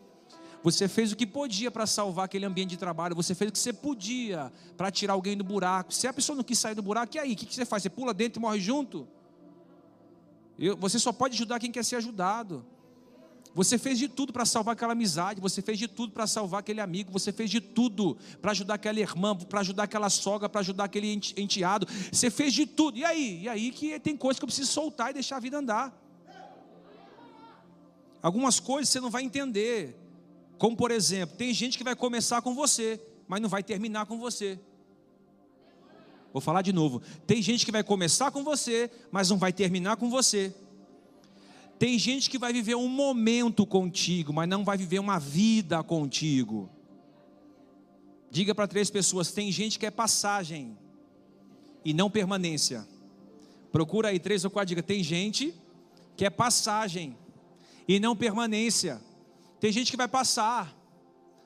[0.62, 3.14] Você fez o que podia para salvar aquele ambiente de trabalho.
[3.14, 5.92] Você fez o que você podia para tirar alguém do buraco.
[5.94, 7.32] Se a pessoa não quis sair do buraco, e aí?
[7.34, 7.82] O que você faz?
[7.82, 9.06] Você pula dentro e morre junto?
[10.76, 12.66] você só pode ajudar quem quer ser ajudado.
[13.58, 16.80] Você fez de tudo para salvar aquela amizade, você fez de tudo para salvar aquele
[16.80, 20.84] amigo, você fez de tudo para ajudar aquela irmã, para ajudar aquela sogra, para ajudar
[20.84, 21.84] aquele enteado.
[22.12, 22.96] Você fez de tudo.
[22.96, 23.42] E aí?
[23.42, 25.92] E aí que tem coisas que eu preciso soltar e deixar a vida andar.
[28.22, 29.96] Algumas coisas você não vai entender.
[30.56, 34.20] Como por exemplo, tem gente que vai começar com você, mas não vai terminar com
[34.20, 34.56] você.
[36.32, 37.02] Vou falar de novo.
[37.26, 40.54] Tem gente que vai começar com você, mas não vai terminar com você.
[41.78, 46.68] Tem gente que vai viver um momento contigo, mas não vai viver uma vida contigo.
[48.30, 50.76] Diga para três pessoas: tem gente que é passagem
[51.84, 52.86] e não permanência.
[53.70, 55.54] Procura aí três ou quatro, diga: tem gente
[56.16, 57.16] que é passagem
[57.86, 59.00] e não permanência.
[59.60, 60.76] Tem gente que vai passar,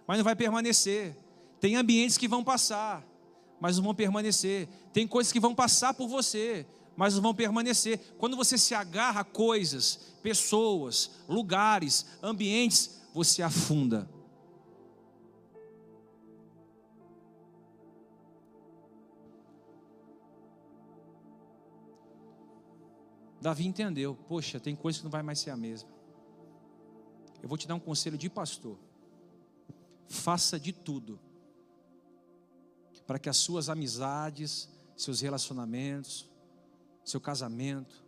[0.07, 1.15] mas não vai permanecer.
[1.61, 3.07] Tem ambientes que vão passar,
[3.61, 4.67] mas não vão permanecer.
[4.93, 7.99] Tem coisas que vão passar por você, mas vão permanecer.
[8.19, 14.09] Quando você se agarra a coisas, pessoas, lugares, ambientes, você afunda.
[23.41, 25.91] Davi entendeu, poxa, tem coisas que não vai mais ser a mesma.
[27.43, 28.79] Eu vou te dar um conselho de pastor.
[30.07, 31.19] Faça de tudo
[33.05, 36.31] para que as suas amizades, seus relacionamentos,
[37.05, 38.05] seu casamento,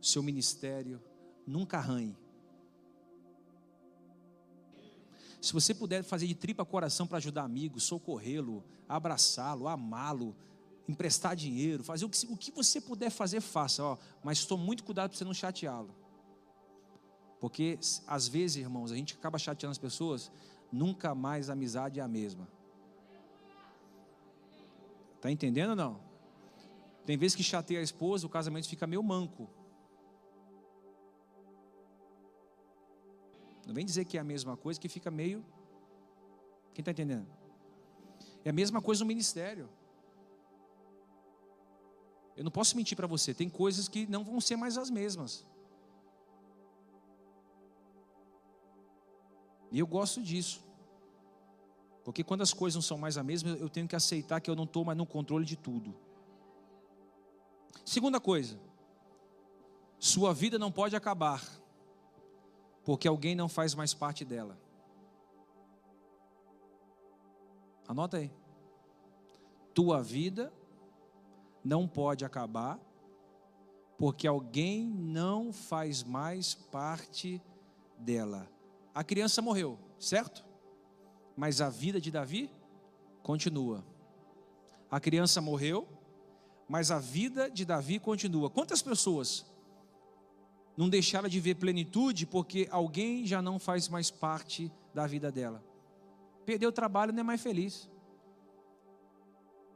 [0.00, 1.02] seu ministério
[1.46, 2.16] nunca arranhe.
[5.40, 10.34] Se você puder fazer de tripa coração para ajudar amigo, socorrê-lo, abraçá-lo, amá-lo,
[10.88, 13.84] emprestar dinheiro, fazer o que, o que você puder fazer, faça.
[13.84, 15.94] Ó, mas estou muito cuidado para você não chateá-lo.
[17.38, 20.32] Porque às vezes, irmãos, a gente acaba chateando as pessoas,
[20.72, 22.48] nunca mais a amizade é a mesma.
[25.16, 26.13] Está entendendo ou não?
[27.04, 29.48] Tem vezes que chateia a esposa, o casamento fica meio manco.
[33.66, 35.44] Não vem dizer que é a mesma coisa, que fica meio.
[36.72, 37.26] Quem está entendendo?
[38.44, 39.68] É a mesma coisa no ministério.
[42.36, 45.46] Eu não posso mentir para você, tem coisas que não vão ser mais as mesmas.
[49.70, 50.62] E eu gosto disso.
[52.04, 54.56] Porque quando as coisas não são mais as mesmas, eu tenho que aceitar que eu
[54.56, 55.94] não estou mais no controle de tudo.
[57.84, 58.60] Segunda coisa,
[59.98, 61.42] sua vida não pode acabar
[62.84, 64.58] porque alguém não faz mais parte dela.
[67.88, 68.30] Anota aí.
[69.72, 70.52] Tua vida
[71.64, 72.78] não pode acabar
[73.96, 77.40] porque alguém não faz mais parte
[77.98, 78.48] dela.
[78.94, 80.44] A criança morreu, certo?
[81.36, 82.50] Mas a vida de Davi
[83.22, 83.84] continua.
[84.90, 85.88] A criança morreu,
[86.68, 88.48] mas a vida de Davi continua.
[88.50, 89.46] Quantas pessoas
[90.76, 95.62] não deixaram de ver plenitude porque alguém já não faz mais parte da vida dela.
[96.44, 97.88] Perdeu o trabalho, não é mais feliz.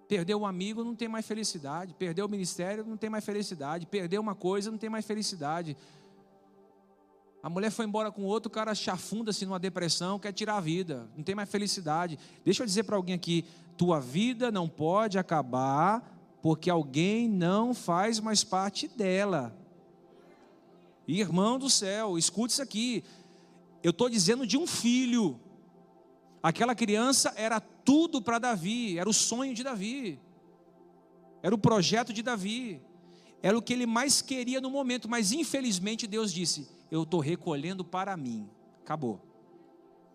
[0.09, 1.95] Perdeu um amigo, não tem mais felicidade.
[1.95, 3.87] Perdeu o ministério, não tem mais felicidade.
[3.87, 5.77] Perdeu uma coisa, não tem mais felicidade.
[7.43, 11.09] A mulher foi embora com outro, o cara chafunda-se numa depressão, quer tirar a vida,
[11.17, 12.19] não tem mais felicidade.
[12.45, 13.45] Deixa eu dizer para alguém aqui:
[13.77, 19.57] tua vida não pode acabar porque alguém não faz mais parte dela.
[21.07, 23.03] Irmão do céu, escute isso aqui.
[23.83, 25.41] Eu estou dizendo de um filho.
[26.43, 30.21] Aquela criança era tudo para Davi, era o sonho de Davi,
[31.43, 32.81] era o projeto de Davi,
[33.43, 37.85] era o que ele mais queria no momento, mas infelizmente Deus disse: Eu estou recolhendo
[37.85, 38.49] para mim.
[38.83, 39.21] Acabou.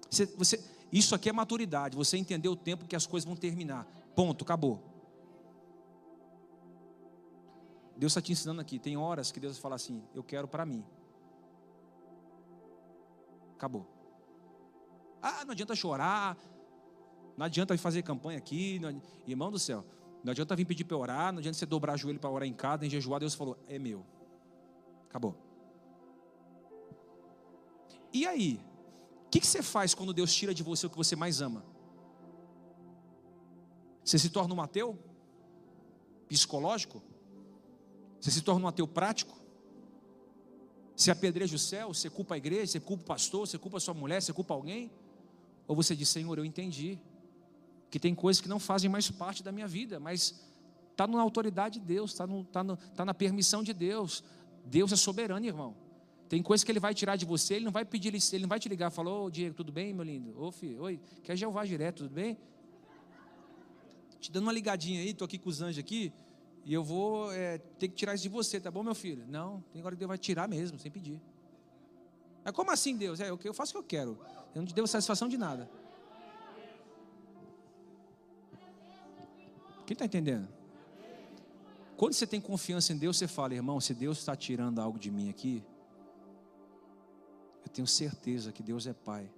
[0.09, 3.85] Você, você, isso aqui é maturidade, você entendeu o tempo que as coisas vão terminar.
[4.15, 4.92] Ponto, acabou.
[8.03, 8.77] Deus está te ensinando aqui.
[8.77, 10.83] Tem horas que Deus fala assim: Eu quero para mim.
[13.55, 13.87] Acabou.
[15.21, 16.37] Ah, não adianta chorar.
[17.37, 18.77] Não adianta fazer campanha aqui.
[18.79, 19.85] Não, irmão do céu.
[20.21, 21.31] Não adianta vir pedir para orar.
[21.31, 23.21] Não adianta você dobrar o joelho para orar em casa, em jejuar.
[23.21, 24.05] Deus falou: É meu.
[25.07, 25.37] Acabou.
[28.11, 28.59] E aí?
[29.27, 31.63] O que, que você faz quando Deus tira de você o que você mais ama?
[34.03, 34.99] Você se torna um ateu?
[36.27, 37.01] Psicológico?
[38.23, 39.37] Você se torna um ateu prático?
[40.95, 43.79] Você apedreja o céu, você culpa a igreja, você culpa o pastor, você culpa a
[43.81, 44.89] sua mulher, você culpa alguém?
[45.67, 46.97] Ou você diz, Senhor, eu entendi
[47.91, 50.41] que tem coisas que não fazem mais parte da minha vida, mas
[50.89, 52.63] está na autoridade de Deus, está tá,
[52.95, 54.23] tá na permissão de Deus.
[54.63, 55.75] Deus é soberano, irmão.
[56.29, 58.57] Tem coisas que ele vai tirar de você, ele não vai pedir, ele não vai
[58.57, 60.41] te ligar, falou, ô Diego, tudo bem, meu lindo?
[60.41, 62.37] Ô filho, oi, quer Jeová direto, tudo bem?
[64.17, 66.13] Te dando uma ligadinha aí, estou aqui com os anjos aqui.
[66.65, 69.25] E eu vou é, ter que tirar isso de você, tá bom, meu filho?
[69.27, 71.21] Não, tem hora que Deus vai tirar mesmo, sem pedir.
[72.43, 73.19] Mas como assim, Deus?
[73.19, 74.19] É, eu faço o que eu quero.
[74.55, 75.69] Eu não te devo satisfação de nada.
[79.85, 80.47] Quem está entendendo?
[81.97, 85.11] Quando você tem confiança em Deus, você fala, irmão, se Deus está tirando algo de
[85.11, 85.63] mim aqui,
[87.65, 89.29] eu tenho certeza que Deus é Pai.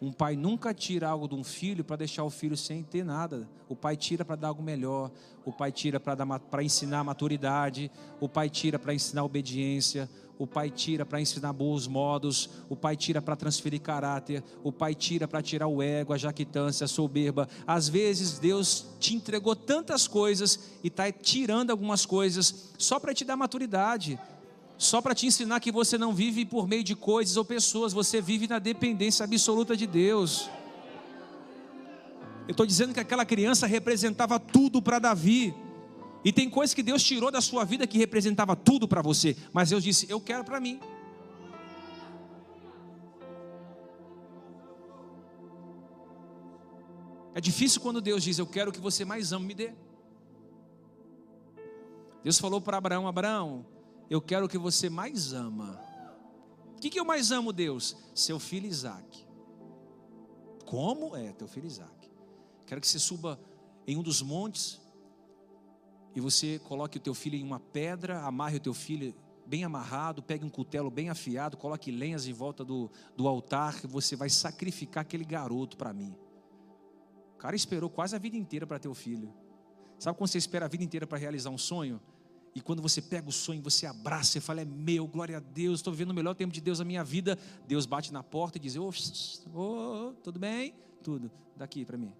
[0.00, 3.48] Um pai nunca tira algo de um filho para deixar o filho sem ter nada.
[3.68, 5.10] O pai tira para dar algo melhor.
[5.44, 7.90] O pai tira para ensinar maturidade.
[8.20, 10.08] O pai tira para ensinar obediência.
[10.36, 12.50] O pai tira para ensinar bons modos.
[12.68, 14.42] O pai tira para transferir caráter.
[14.62, 17.48] O pai tira para tirar o ego, a jactância, a soberba.
[17.66, 23.24] Às vezes Deus te entregou tantas coisas e está tirando algumas coisas só para te
[23.24, 24.18] dar maturidade
[24.76, 28.20] só para te ensinar que você não vive por meio de coisas ou pessoas, você
[28.20, 30.50] vive na dependência absoluta de Deus.
[32.46, 35.54] Eu estou dizendo que aquela criança representava tudo para Davi.
[36.24, 39.70] E tem coisas que Deus tirou da sua vida que representava tudo para você, mas
[39.70, 40.80] Deus disse: Eu quero para mim.
[47.34, 49.72] É difícil quando Deus diz: Eu quero que você mais ame, me dê.
[52.22, 53.66] Deus falou para Abraão: Abraão,
[54.10, 55.80] eu quero o que você mais ama.
[56.76, 57.96] O que, que eu mais amo, Deus?
[58.14, 59.26] Seu filho Isaac.
[60.66, 61.16] Como?
[61.16, 62.10] É, teu filho Isaac.
[62.66, 63.38] Quero que você suba
[63.86, 64.80] em um dos montes
[66.14, 69.14] e você coloque o teu filho em uma pedra, amarre o teu filho
[69.46, 73.86] bem amarrado, pegue um cutelo bem afiado, coloque lenhas em volta do, do altar, que
[73.86, 76.16] você vai sacrificar aquele garoto para mim.
[77.34, 79.34] O cara esperou quase a vida inteira para ter o filho.
[79.98, 82.00] Sabe quando você espera a vida inteira para realizar um sonho?
[82.54, 85.80] E quando você pega o sonho, você abraça, você fala, é meu, glória a Deus,
[85.80, 87.36] estou vivendo o melhor tempo de Deus na minha vida.
[87.66, 88.90] Deus bate na porta e diz, ô,
[89.52, 90.72] oh, oh, tudo bem?
[91.02, 92.14] Tudo, daqui para mim.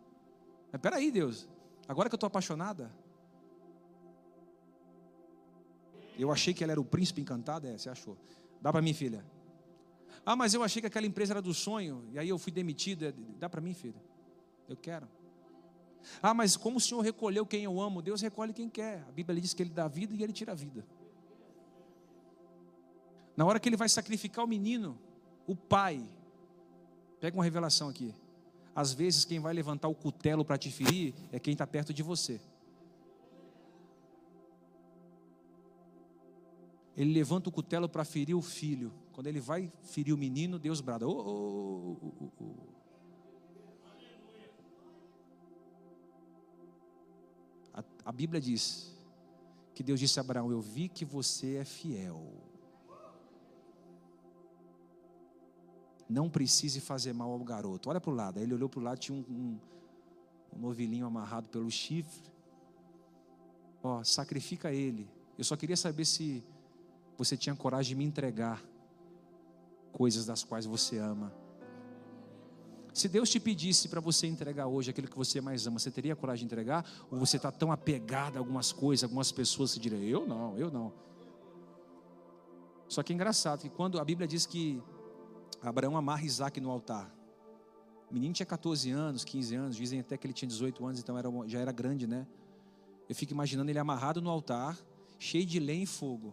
[0.72, 1.48] Mas peraí, Deus,
[1.86, 2.90] agora que eu estou apaixonada,
[6.18, 8.16] eu achei que ela era o príncipe encantado, é, você achou.
[8.60, 9.24] Dá para mim, filha.
[10.26, 13.04] Ah, mas eu achei que aquela empresa era do sonho, e aí eu fui demitido.
[13.04, 14.02] É, dá para mim, filha.
[14.68, 15.06] Eu quero.
[16.22, 18.02] Ah, mas como o Senhor recolheu quem eu amo?
[18.02, 19.04] Deus recolhe quem quer.
[19.08, 20.84] A Bíblia diz que Ele dá vida e Ele tira a vida.
[23.36, 24.98] Na hora que Ele vai sacrificar o menino,
[25.46, 26.02] o pai,
[27.20, 28.14] pega uma revelação aqui.
[28.74, 32.02] Às vezes quem vai levantar o cutelo para te ferir é quem está perto de
[32.02, 32.40] você.
[36.96, 38.92] Ele levanta o cutelo para ferir o filho.
[39.12, 41.06] Quando ele vai ferir o menino, Deus brada.
[41.06, 42.73] Oh, oh, oh,
[48.04, 48.92] A Bíblia diz
[49.74, 52.22] que Deus disse a Abraão: Eu vi que você é fiel.
[56.08, 57.88] Não precise fazer mal ao garoto.
[57.88, 58.38] Olha para o lado.
[58.38, 59.58] Aí ele olhou para o lado, tinha um, um,
[60.54, 62.30] um novilhinho amarrado pelo chifre.
[63.82, 65.08] Ó, sacrifica ele.
[65.36, 66.44] Eu só queria saber se
[67.16, 68.62] você tinha coragem de me entregar
[69.92, 71.32] coisas das quais você ama.
[72.94, 76.14] Se Deus te pedisse para você entregar hoje aquilo que você mais ama, você teria
[76.14, 76.88] coragem de entregar?
[77.10, 80.70] Ou você está tão apegado a algumas coisas, algumas pessoas que diriam, eu não, eu
[80.70, 80.92] não.
[82.88, 84.80] Só que é engraçado que quando a Bíblia diz que
[85.60, 87.12] Abraão amarra Isaac no altar,
[88.08, 91.18] o menino tinha 14 anos, 15 anos, dizem até que ele tinha 18 anos, então
[91.18, 92.24] era, já era grande, né?
[93.08, 94.78] Eu fico imaginando ele amarrado no altar,
[95.18, 96.32] cheio de lenha e fogo.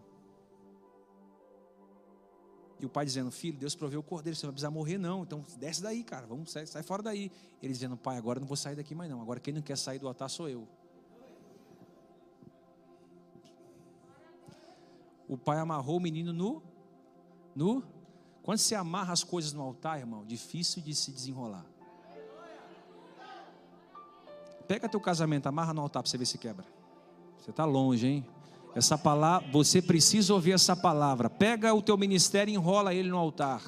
[2.82, 5.22] E o pai dizendo, filho, Deus proveu o cordeiro, você não vai precisar morrer não,
[5.22, 7.32] então desce daí, cara, vamos, sai, sai fora daí.
[7.62, 10.00] Ele dizendo, pai, agora não vou sair daqui mais não, agora quem não quer sair
[10.00, 10.68] do altar sou eu.
[15.28, 16.64] O pai amarrou o menino no,
[17.56, 17.84] no,
[18.42, 21.66] quando você amarra as coisas no altar, irmão, difícil de se desenrolar.
[24.68, 26.66] Pega teu casamento, amarra no altar para você ver se quebra.
[27.38, 28.26] Você está longe, hein?
[28.74, 31.30] Essa palavra, você precisa ouvir essa palavra.
[31.30, 33.62] Pega o teu ministério e enrola ele no altar.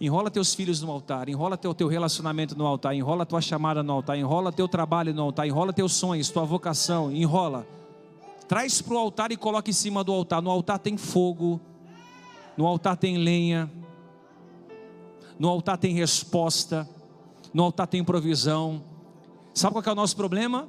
[0.00, 3.92] Enrola teus filhos no altar, enrola teu, teu relacionamento no altar, enrola tua chamada no
[3.92, 7.64] altar, enrola teu trabalho no altar, enrola teus sonhos, tua vocação, enrola.
[8.48, 10.42] Traz para o altar e coloca em cima do altar.
[10.42, 11.60] No altar tem fogo,
[12.56, 13.70] no altar tem lenha,
[15.38, 16.88] no altar tem resposta,
[17.54, 18.82] no altar tem provisão.
[19.54, 20.68] Sabe qual é o nosso problema?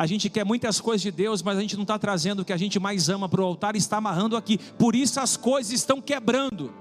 [0.00, 2.54] A gente quer muitas coisas de Deus, mas a gente não está trazendo o que
[2.54, 4.56] a gente mais ama para o altar e está amarrando aqui.
[4.56, 6.72] Por isso as coisas estão quebrando.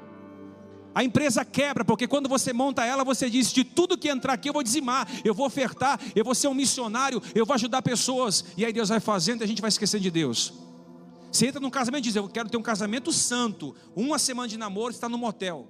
[0.96, 4.48] A empresa quebra, porque quando você monta ela, você diz: de tudo que entrar aqui
[4.48, 8.46] eu vou dizimar, eu vou ofertar, eu vou ser um missionário, eu vou ajudar pessoas.
[8.56, 10.54] E aí Deus vai fazendo e a gente vai esquecendo de Deus.
[11.30, 13.76] Você entra num casamento e diz: Eu quero ter um casamento santo.
[13.94, 15.68] Uma semana de namoro, está no motel.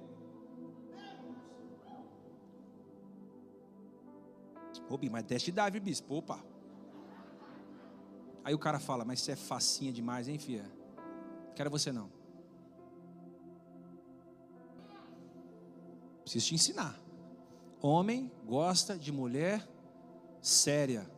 [4.88, 6.14] Ô, mas teste drive, bispo.
[6.14, 6.49] Opa.
[8.44, 10.70] Aí o cara fala, mas você é facinha demais, hein, filha?
[11.54, 12.10] Quero você não.
[16.22, 16.98] Preciso te ensinar.
[17.82, 19.66] Homem gosta de mulher
[20.40, 21.10] séria.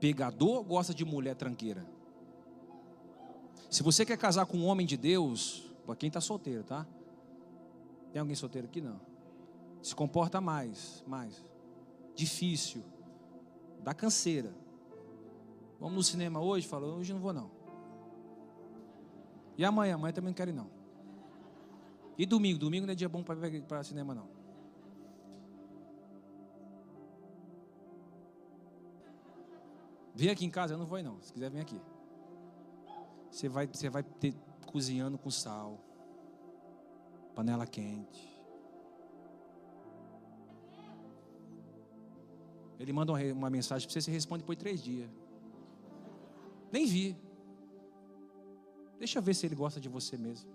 [0.00, 1.86] Pegador gosta de mulher tranqueira.
[3.70, 6.86] Se você quer casar com um homem de Deus, para quem está solteiro, tá?
[8.12, 8.80] Tem alguém solteiro aqui?
[8.80, 9.00] Não.
[9.80, 11.42] Se comporta mais, mais
[12.14, 12.82] difícil,
[13.82, 14.54] dá canseira.
[15.78, 16.66] Vamos no cinema hoje?
[16.66, 17.50] Falou, hoje não vou não.
[19.56, 19.94] E amanhã?
[19.94, 20.70] Amanhã também não quero ir não.
[22.16, 22.58] E domingo?
[22.58, 24.28] Domingo não é dia bom para cinema não.
[30.14, 31.20] Vem aqui em casa, eu não vou não.
[31.20, 31.80] Se quiser, vem aqui.
[33.30, 34.34] Você vai, você vai ter
[34.66, 35.80] cozinhando com sal,
[37.34, 38.31] panela quente.
[42.82, 45.08] Ele manda uma mensagem para você, você responde depois de três dias.
[46.72, 47.16] Nem vi.
[48.98, 50.50] Deixa eu ver se ele gosta de você mesmo.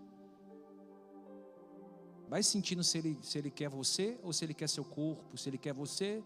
[2.27, 5.47] Vai sentindo se ele, se ele quer você ou se ele quer seu corpo, se
[5.49, 6.21] ele quer você.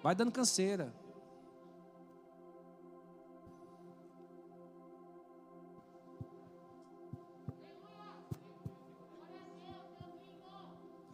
[0.00, 0.94] Vai dando canseira.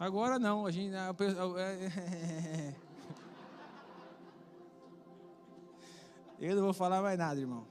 [0.05, 0.93] Agora não, a gente.
[6.39, 7.65] Eu não vou falar mais nada, irmão.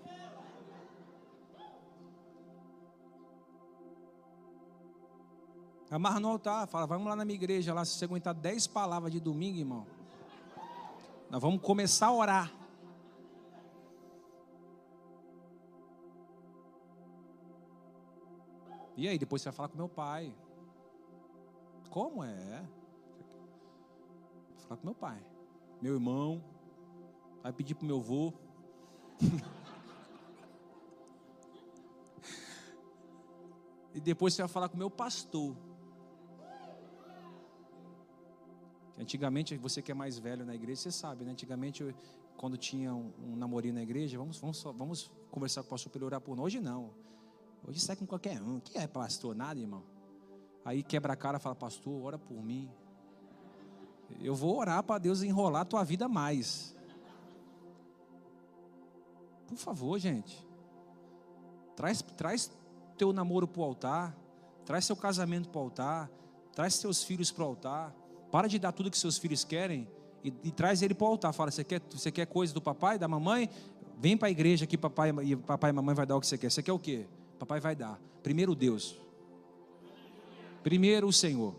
[5.89, 9.13] Amarra no altar, fala, vamos lá na minha igreja, lá, se você aguentar dez palavras
[9.13, 9.87] de domingo, irmão,
[11.31, 12.53] nós vamos começar a orar.
[18.97, 20.35] E aí, depois você vai falar com meu pai.
[21.95, 22.67] Como é?
[24.51, 25.25] Vou falar com meu pai.
[25.81, 26.43] Meu irmão.
[27.41, 28.33] Vai pedir pro meu avô.
[33.95, 35.57] e depois você vai falar com meu pastor.
[38.99, 41.31] Antigamente, você que é mais velho na igreja, você sabe, né?
[41.31, 41.95] Antigamente, eu,
[42.37, 46.01] quando tinha um, um namorinho na igreja, vamos, vamos, vamos conversar com o pastor para
[46.01, 46.47] ele orar por nós.
[46.47, 46.93] Hoje não.
[47.65, 48.59] Hoje sai com qualquer um.
[48.59, 49.37] Que é pastor?
[49.37, 49.94] Nada, irmão.
[50.65, 52.71] Aí quebra a cara e fala, pastor, ora por mim.
[54.21, 56.75] Eu vou orar para Deus enrolar a tua vida mais.
[59.47, 60.45] Por favor, gente.
[61.77, 62.51] Traz, traz
[62.97, 64.17] teu namoro para o altar.
[64.65, 66.11] Traz seu casamento para o altar.
[66.55, 67.95] Traz seus filhos para o altar.
[68.31, 69.87] Para de dar tudo que seus filhos querem
[70.25, 71.33] e, e traz ele para o altar.
[71.33, 73.51] Fala, você quer, você quer coisa do papai, da mamãe?
[73.99, 76.39] Vem para a igreja que papai e papai e mamãe vai dar o que você
[76.39, 76.51] quer.
[76.51, 77.07] Você quer o quê?
[77.39, 78.01] Papai vai dar.
[78.23, 79.04] Primeiro Deus.
[80.65, 81.55] Primeiro o Senhor.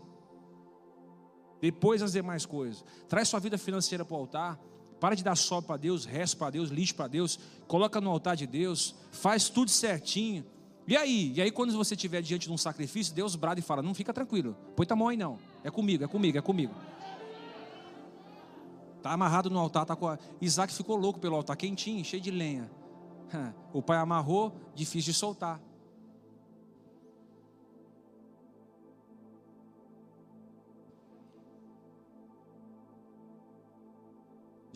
[1.60, 2.84] Depois as demais coisas.
[3.08, 4.60] Traz sua vida financeira para o altar.
[5.00, 7.38] Para de dar só para Deus, resto para Deus, lixo para Deus.
[7.68, 8.94] Coloca no altar de Deus.
[9.12, 10.44] Faz tudo certinho.
[10.88, 11.32] E aí?
[11.34, 14.12] E aí, quando você estiver diante de um sacrifício, Deus brada e fala: Não fica
[14.12, 14.56] tranquilo.
[14.74, 15.38] Põe tua mão aí, não.
[15.62, 16.74] É comigo, é comigo, é comigo.
[18.96, 19.86] Está amarrado no altar.
[19.86, 20.16] Tá com.
[20.40, 22.68] Isaac ficou louco pelo altar, quentinho, cheio de lenha.
[23.72, 25.60] O pai amarrou, difícil de soltar.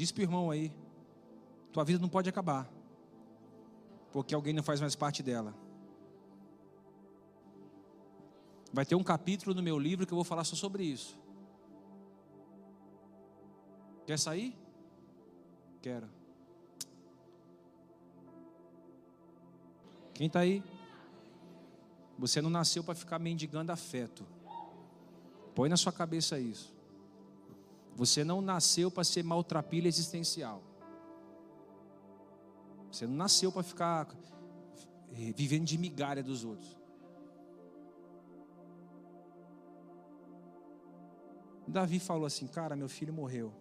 [0.01, 0.73] Diz para o irmão aí:
[1.71, 2.67] Tua vida não pode acabar,
[4.11, 5.55] porque alguém não faz mais parte dela.
[8.73, 11.19] Vai ter um capítulo no meu livro que eu vou falar só sobre isso.
[14.07, 14.57] Quer sair?
[15.83, 16.09] Quero.
[20.15, 20.65] Quem está aí?
[22.19, 24.27] Você não nasceu para ficar mendigando afeto.
[25.55, 26.80] Põe na sua cabeça isso.
[28.01, 30.63] Você não nasceu para ser maltrapilha existencial.
[32.91, 34.09] Você não nasceu para ficar
[35.13, 36.79] eh, vivendo de migalha dos outros.
[41.69, 43.53] Davi falou assim: Cara, meu filho morreu.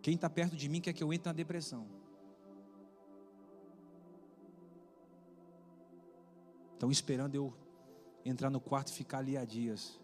[0.00, 1.88] Quem está perto de mim quer que eu entre na depressão.
[6.74, 7.52] Estão esperando eu
[8.24, 9.99] entrar no quarto e ficar ali há dias.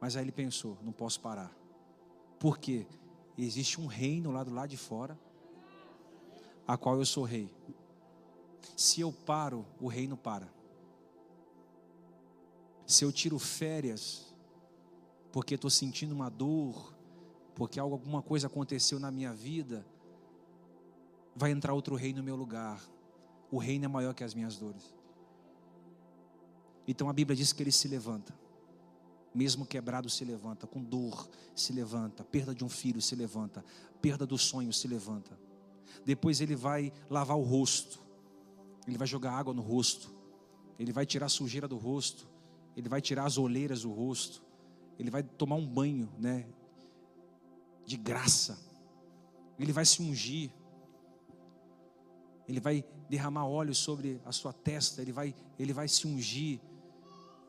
[0.00, 1.54] Mas aí ele pensou: não posso parar.
[2.38, 2.86] Por quê?
[3.36, 5.18] Existe um reino lá do lado de fora,
[6.66, 7.50] a qual eu sou rei.
[8.76, 10.52] Se eu paro, o reino para.
[12.86, 14.34] Se eu tiro férias,
[15.32, 16.94] porque estou sentindo uma dor,
[17.54, 19.84] porque alguma coisa aconteceu na minha vida,
[21.34, 22.80] vai entrar outro rei no meu lugar.
[23.50, 24.94] O reino é maior que as minhas dores.
[26.86, 28.34] Então a Bíblia diz que ele se levanta,
[29.34, 33.64] mesmo quebrado se levanta, com dor se levanta, perda de um filho se levanta,
[34.00, 35.36] perda do sonho se levanta.
[36.04, 38.00] Depois ele vai lavar o rosto,
[38.86, 40.14] ele vai jogar água no rosto,
[40.78, 42.28] ele vai tirar a sujeira do rosto,
[42.76, 44.42] ele vai tirar as olheiras do rosto,
[44.98, 46.46] ele vai tomar um banho, né?
[47.86, 48.58] De graça.
[49.58, 50.50] Ele vai se ungir.
[52.48, 56.60] Ele vai derramar óleo sobre a sua testa, ele vai, ele vai se ungir.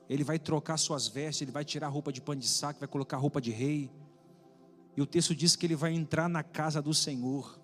[0.09, 3.17] Ele vai trocar suas vestes, ele vai tirar roupa de pano de saco, vai colocar
[3.17, 3.89] roupa de rei.
[4.95, 7.59] E o texto diz que ele vai entrar na casa do Senhor.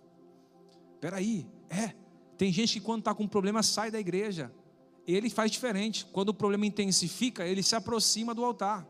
[0.95, 1.93] Espera aí, é.
[2.37, 4.51] Tem gente que quando está com problema sai da igreja.
[5.07, 6.05] Ele faz diferente.
[6.11, 8.87] Quando o problema intensifica, ele se aproxima do altar.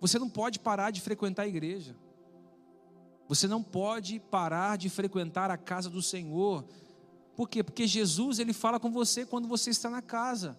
[0.00, 1.94] Você não pode parar de frequentar a igreja.
[3.28, 6.64] Você não pode parar de frequentar a casa do Senhor.
[7.36, 7.62] Por quê?
[7.62, 10.58] Porque Jesus ele fala com você quando você está na casa.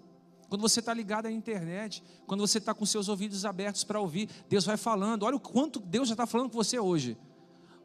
[0.52, 4.28] Quando você está ligado à internet, quando você está com seus ouvidos abertos para ouvir,
[4.50, 5.24] Deus vai falando.
[5.24, 7.18] Olha o quanto Deus já está falando com você hoje.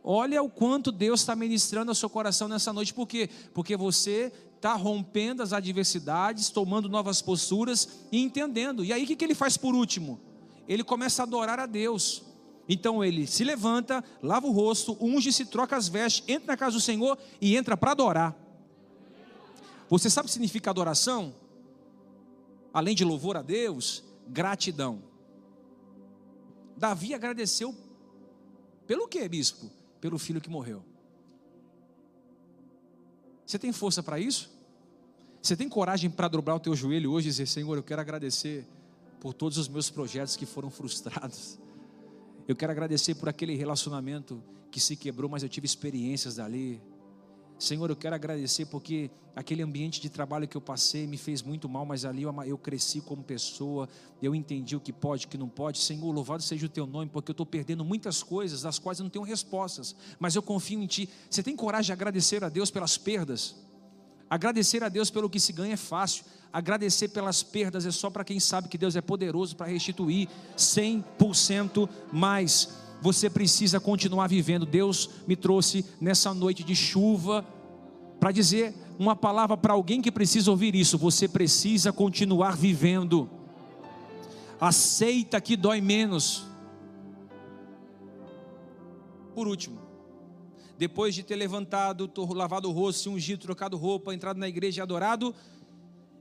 [0.02, 2.92] Olha o quanto Deus está ministrando ao seu coração nessa noite.
[2.92, 3.30] Por quê?
[3.54, 8.84] Porque você está rompendo as adversidades, tomando novas posturas e entendendo.
[8.84, 10.20] E aí o que, que ele faz por último?
[10.68, 12.22] ele começa a adorar a Deus.
[12.68, 16.80] Então ele se levanta, lava o rosto, unge-se, troca as vestes, entra na casa do
[16.80, 18.34] Senhor e entra para adorar.
[19.88, 21.32] Você sabe o que significa adoração?
[22.76, 25.02] Além de louvor a Deus, gratidão.
[26.76, 27.74] Davi agradeceu
[28.86, 29.70] pelo que, bispo?
[29.98, 30.84] Pelo filho que morreu.
[33.46, 34.54] Você tem força para isso?
[35.40, 38.66] Você tem coragem para dobrar o teu joelho hoje e dizer: Senhor, eu quero agradecer
[39.20, 41.58] por todos os meus projetos que foram frustrados.
[42.46, 46.82] Eu quero agradecer por aquele relacionamento que se quebrou, mas eu tive experiências dali.
[47.58, 51.68] Senhor, eu quero agradecer porque aquele ambiente de trabalho que eu passei me fez muito
[51.68, 53.88] mal, mas ali eu, cresci como pessoa,
[54.22, 55.78] eu entendi o que pode, o que não pode.
[55.78, 59.04] Senhor, louvado seja o teu nome, porque eu estou perdendo muitas coisas, das quais eu
[59.04, 61.08] não tenho respostas, mas eu confio em Ti.
[61.30, 63.56] Você tem coragem de agradecer a Deus pelas perdas?
[64.28, 68.24] Agradecer a Deus pelo que se ganha é fácil, agradecer pelas perdas é só para
[68.24, 74.66] quem sabe que Deus é poderoso para restituir 100% mais você precisa continuar vivendo.
[74.66, 77.46] Deus me trouxe nessa noite de chuva
[78.18, 80.98] para dizer uma palavra para alguém que precisa ouvir isso.
[80.98, 83.30] Você precisa continuar vivendo.
[84.60, 86.48] Aceita que dói menos.
[89.36, 89.78] Por último,
[90.76, 94.82] depois de ter levantado, lavado o rosto, se ungido, trocado roupa, entrado na igreja e
[94.82, 95.32] adorado,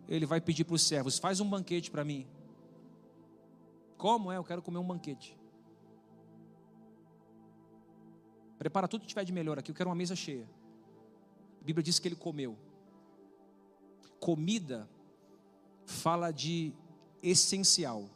[0.08, 2.28] ele vai pedir para os servos: faz um banquete para mim.
[3.98, 4.38] Como é?
[4.38, 5.36] Eu quero comer um banquete.
[8.58, 10.48] Prepara tudo que tiver de melhor aqui, eu quero uma mesa cheia.
[11.62, 12.58] A Bíblia diz que ele comeu.
[14.20, 14.90] Comida
[15.86, 16.74] fala de
[17.22, 18.10] essencial,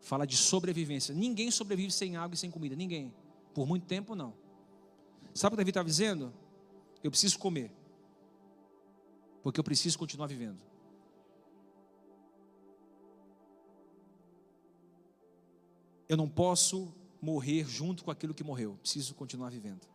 [0.00, 1.14] fala de sobrevivência.
[1.14, 3.14] Ninguém sobrevive sem água e sem comida, ninguém.
[3.54, 4.34] Por muito tempo não.
[5.34, 6.32] Sabe o que Davi está dizendo?
[7.02, 7.70] Eu preciso comer,
[9.42, 10.58] porque eu preciso continuar vivendo.
[16.08, 18.76] Eu não posso morrer junto com aquilo que morreu.
[18.80, 19.86] Preciso continuar vivendo.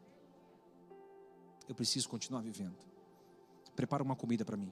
[1.67, 2.76] Eu preciso continuar vivendo.
[3.76, 4.71] Prepara uma comida para mim.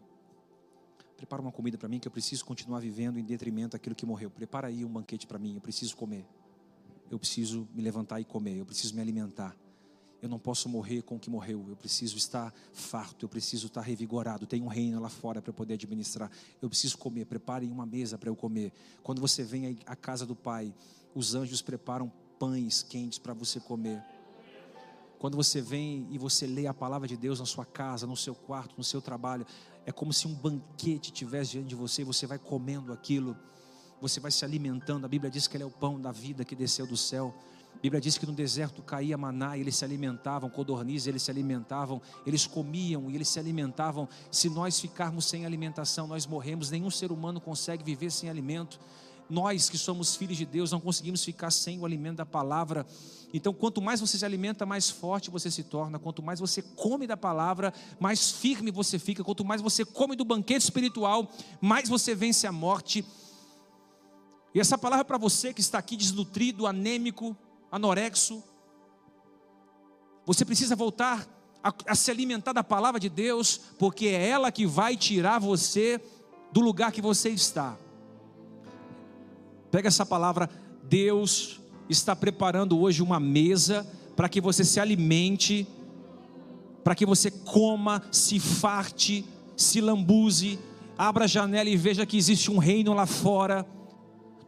[1.15, 4.29] Prepara uma comida para mim que eu preciso continuar vivendo em detrimento daquilo que morreu.
[4.29, 5.55] Prepara aí um banquete para mim.
[5.55, 6.25] Eu preciso comer.
[7.09, 8.57] Eu preciso me levantar e comer.
[8.57, 9.55] Eu preciso me alimentar.
[10.21, 11.65] Eu não posso morrer com o que morreu.
[11.69, 13.25] Eu preciso estar farto.
[13.25, 14.45] Eu preciso estar revigorado.
[14.45, 16.29] Tem um reino lá fora para poder administrar.
[16.61, 17.25] Eu preciso comer.
[17.25, 18.71] Preparem uma mesa para eu comer.
[19.03, 20.73] Quando você vem à casa do Pai,
[21.13, 22.11] os anjos preparam
[22.41, 24.01] pães quentes para você comer.
[25.19, 28.33] Quando você vem e você lê a palavra de Deus na sua casa, no seu
[28.33, 29.45] quarto, no seu trabalho,
[29.85, 33.37] é como se um banquete tivesse diante de você, você vai comendo aquilo,
[34.01, 35.05] você vai se alimentando.
[35.05, 37.31] A Bíblia diz que ele é o pão da vida que desceu do céu.
[37.75, 41.29] A Bíblia diz que no deserto caía maná e eles se alimentavam, codornizes eles se
[41.29, 44.09] alimentavam, eles comiam e eles se alimentavam.
[44.31, 46.71] Se nós ficarmos sem alimentação, nós morremos.
[46.71, 48.79] Nenhum ser humano consegue viver sem alimento.
[49.31, 52.85] Nós que somos filhos de Deus não conseguimos ficar sem o alimento da palavra.
[53.33, 55.97] Então, quanto mais você se alimenta, mais forte você se torna.
[55.97, 59.23] Quanto mais você come da palavra, mais firme você fica.
[59.23, 63.05] Quanto mais você come do banquete espiritual, mais você vence a morte.
[64.53, 67.33] E essa palavra é para você que está aqui desnutrido, anêmico,
[67.71, 68.43] anorexo.
[70.25, 71.25] Você precisa voltar
[71.63, 76.01] a, a se alimentar da palavra de Deus, porque é ela que vai tirar você
[76.51, 77.77] do lugar que você está.
[79.71, 80.49] Pega essa palavra,
[80.83, 85.65] Deus está preparando hoje uma mesa para que você se alimente,
[86.83, 90.59] para que você coma, se farte, se lambuze,
[90.97, 93.65] abra a janela e veja que existe um reino lá fora,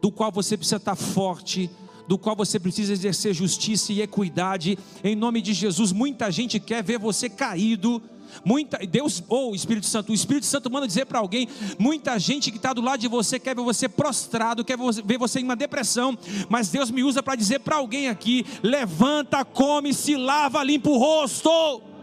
[0.00, 1.70] do qual você precisa estar forte,
[2.06, 4.78] do qual você precisa exercer justiça e equidade.
[5.02, 8.02] Em nome de Jesus, muita gente quer ver você caído
[8.44, 11.48] Muita, Deus, ou oh, Espírito Santo, o Espírito Santo manda dizer para alguém:
[11.78, 15.40] muita gente que está do lado de você quer ver você prostrado, quer ver você
[15.40, 16.16] em uma depressão,
[16.48, 20.98] mas Deus me usa para dizer para alguém aqui: levanta, come, se lava, limpa o
[20.98, 21.93] rosto.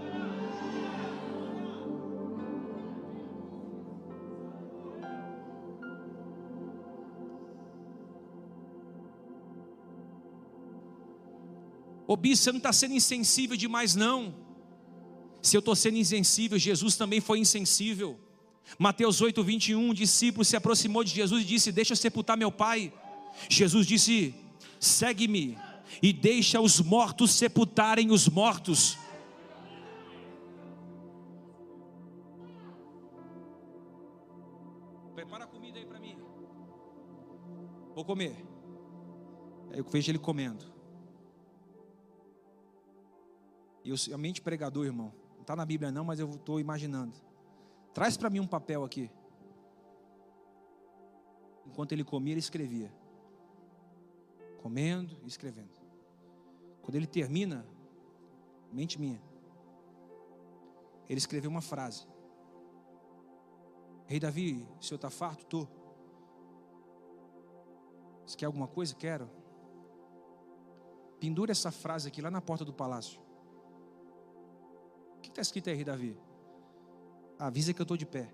[12.12, 14.36] Ô bispo, você não está sendo insensível demais, não.
[15.42, 18.20] Se eu estou sendo insensível, Jesus também foi insensível.
[18.78, 22.52] Mateus 8, 21, um discípulo se aproximou de Jesus e disse: Deixa eu sepultar meu
[22.52, 22.92] pai.
[23.48, 24.36] Jesus disse:
[24.78, 25.58] Segue-me
[26.04, 28.98] e deixa os mortos sepultarem os mortos.
[35.16, 36.18] Prepara a comida aí para mim.
[37.96, 38.36] Vou comer.
[39.72, 40.81] Aí eu vejo ele comendo.
[43.84, 45.14] E eu, a mente pregador, irmão.
[45.36, 47.14] Não está na Bíblia não, mas eu estou imaginando.
[47.94, 49.10] Traz para mim um papel aqui.
[51.66, 52.94] Enquanto ele comia, ele escrevia.
[54.62, 55.72] Comendo e escrevendo.
[56.82, 57.66] Quando ele termina,
[58.72, 59.22] mente minha,
[61.10, 62.08] ele escreveu uma frase.
[64.06, 65.42] Rei Davi, o senhor está farto?
[65.42, 65.68] Estou.
[68.26, 68.94] Você quer alguma coisa?
[68.94, 69.30] Quero.
[71.20, 73.20] Pendura essa frase aqui lá na porta do palácio
[75.32, 76.18] que está escrito aí, Davi?
[77.40, 78.28] avisa que eu estou de pé.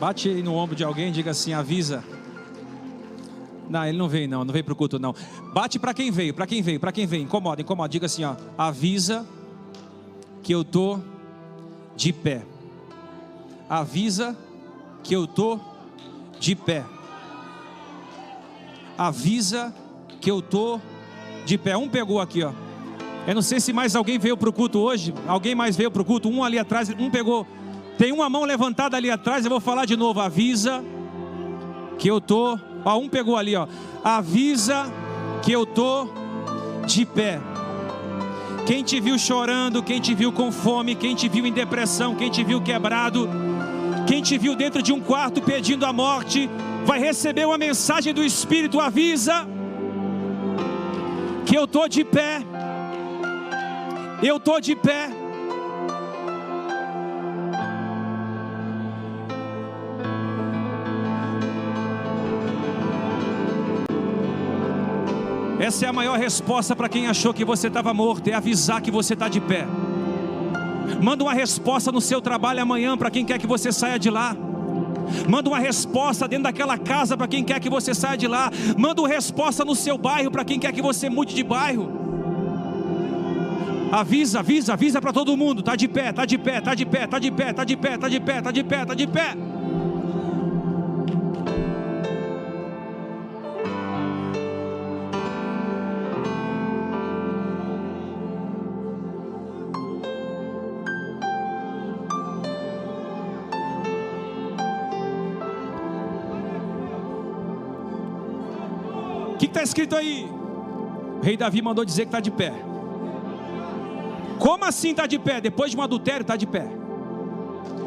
[0.00, 2.02] Bate aí no ombro de alguém e diga assim: avisa.
[3.68, 5.14] Não, ele não veio, não, não veio para o culto, não.
[5.52, 7.22] Bate para quem veio, para quem veio, para quem veio.
[7.22, 7.88] Incomoda, incomoda.
[7.88, 9.26] Diga assim: ó, avisa
[10.42, 10.98] que eu tô
[11.94, 12.44] de pé.
[13.68, 14.36] Avisa
[15.02, 15.58] que eu tô
[16.38, 16.84] de pé.
[18.96, 19.74] Avisa
[20.20, 20.80] que eu tô
[21.44, 21.76] de pé.
[21.76, 22.52] Um pegou aqui, ó.
[23.26, 25.14] Eu não sei se mais alguém veio para o culto hoje.
[25.26, 26.28] Alguém mais veio para o culto.
[26.28, 27.46] Um ali atrás, um pegou.
[27.96, 29.44] Tem uma mão levantada ali atrás.
[29.44, 30.20] Eu vou falar de novo.
[30.20, 30.84] Avisa
[31.98, 32.58] que eu tô.
[32.84, 33.66] Ó, um pegou ali, ó.
[34.02, 34.92] Avisa
[35.42, 36.08] que eu tô
[36.86, 37.40] de pé.
[38.66, 42.30] Quem te viu chorando, quem te viu com fome, quem te viu em depressão, quem
[42.30, 43.28] te viu quebrado,
[44.06, 46.48] quem te viu dentro de um quarto pedindo a morte,
[46.84, 48.80] vai receber uma mensagem do Espírito.
[48.80, 49.46] Avisa
[51.46, 52.42] que eu tô de pé.
[54.22, 55.10] Eu tô de pé.
[65.58, 68.90] Essa é a maior resposta para quem achou que você estava morto, é avisar que
[68.90, 69.64] você está de pé.
[71.00, 74.36] Manda uma resposta no seu trabalho amanhã para quem quer que você saia de lá.
[75.28, 78.50] Manda uma resposta dentro daquela casa para quem quer que você saia de lá.
[78.76, 82.00] Manda uma resposta no seu bairro para quem quer que você mude de bairro.
[83.92, 85.62] Avisa, avisa, avisa para todo mundo.
[85.62, 87.98] Tá de pé, tá de pé, tá de pé, tá de pé, tá de pé,
[87.98, 89.36] tá de pé, tá de pé, tá de pé.
[89.36, 89.51] O que
[109.62, 110.28] está escrito aí?
[111.20, 112.52] O rei Davi mandou dizer que está de pé.
[114.38, 115.40] Como assim está de pé?
[115.40, 116.66] Depois de um adultério, está de pé.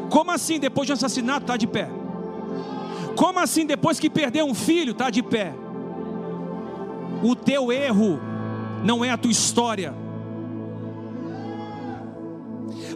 [0.08, 1.90] Como assim depois de um assassinato, está de pé?
[3.14, 5.52] Como assim depois que perdeu um filho, está de pé?
[7.22, 8.18] O teu erro
[8.82, 9.94] não é a tua história.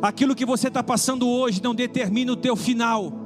[0.01, 3.20] Aquilo que você está passando hoje não determina o teu final.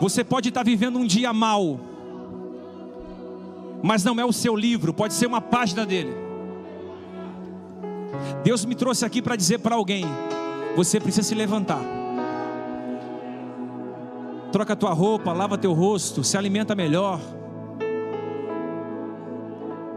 [0.00, 1.80] Você pode estar vivendo um dia mal,
[3.82, 6.14] mas não é o seu livro, pode ser uma página dele.
[8.44, 10.04] Deus me trouxe aqui para dizer para alguém:
[10.76, 11.82] você precisa se levantar.
[14.52, 17.20] Troca tua roupa, lava teu rosto, se alimenta melhor.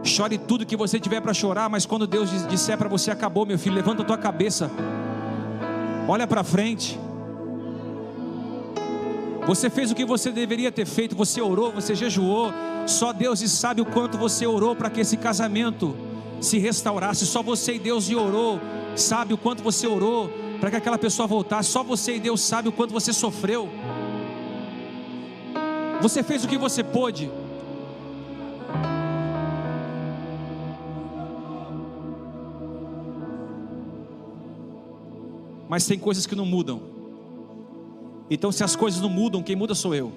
[0.02, 3.58] Chore tudo que você tiver para chorar, mas quando Deus disser para você acabou, meu
[3.58, 4.70] filho, levanta tua cabeça.
[6.08, 6.98] Olha para frente.
[9.46, 12.52] Você fez o que você deveria ter feito, você orou, você jejuou.
[12.86, 15.96] Só Deus sabe o quanto você orou para que esse casamento
[16.40, 17.26] se restaurasse.
[17.26, 18.60] Só você e Deus orou,
[18.94, 20.30] sabe o quanto você orou
[20.60, 21.70] para que aquela pessoa voltasse.
[21.70, 23.68] Só você e Deus sabe o quanto você sofreu.
[26.00, 27.30] Você fez o que você pôde.
[35.68, 37.01] Mas tem coisas que não mudam.
[38.30, 40.12] Então, se as coisas não mudam, quem muda sou eu.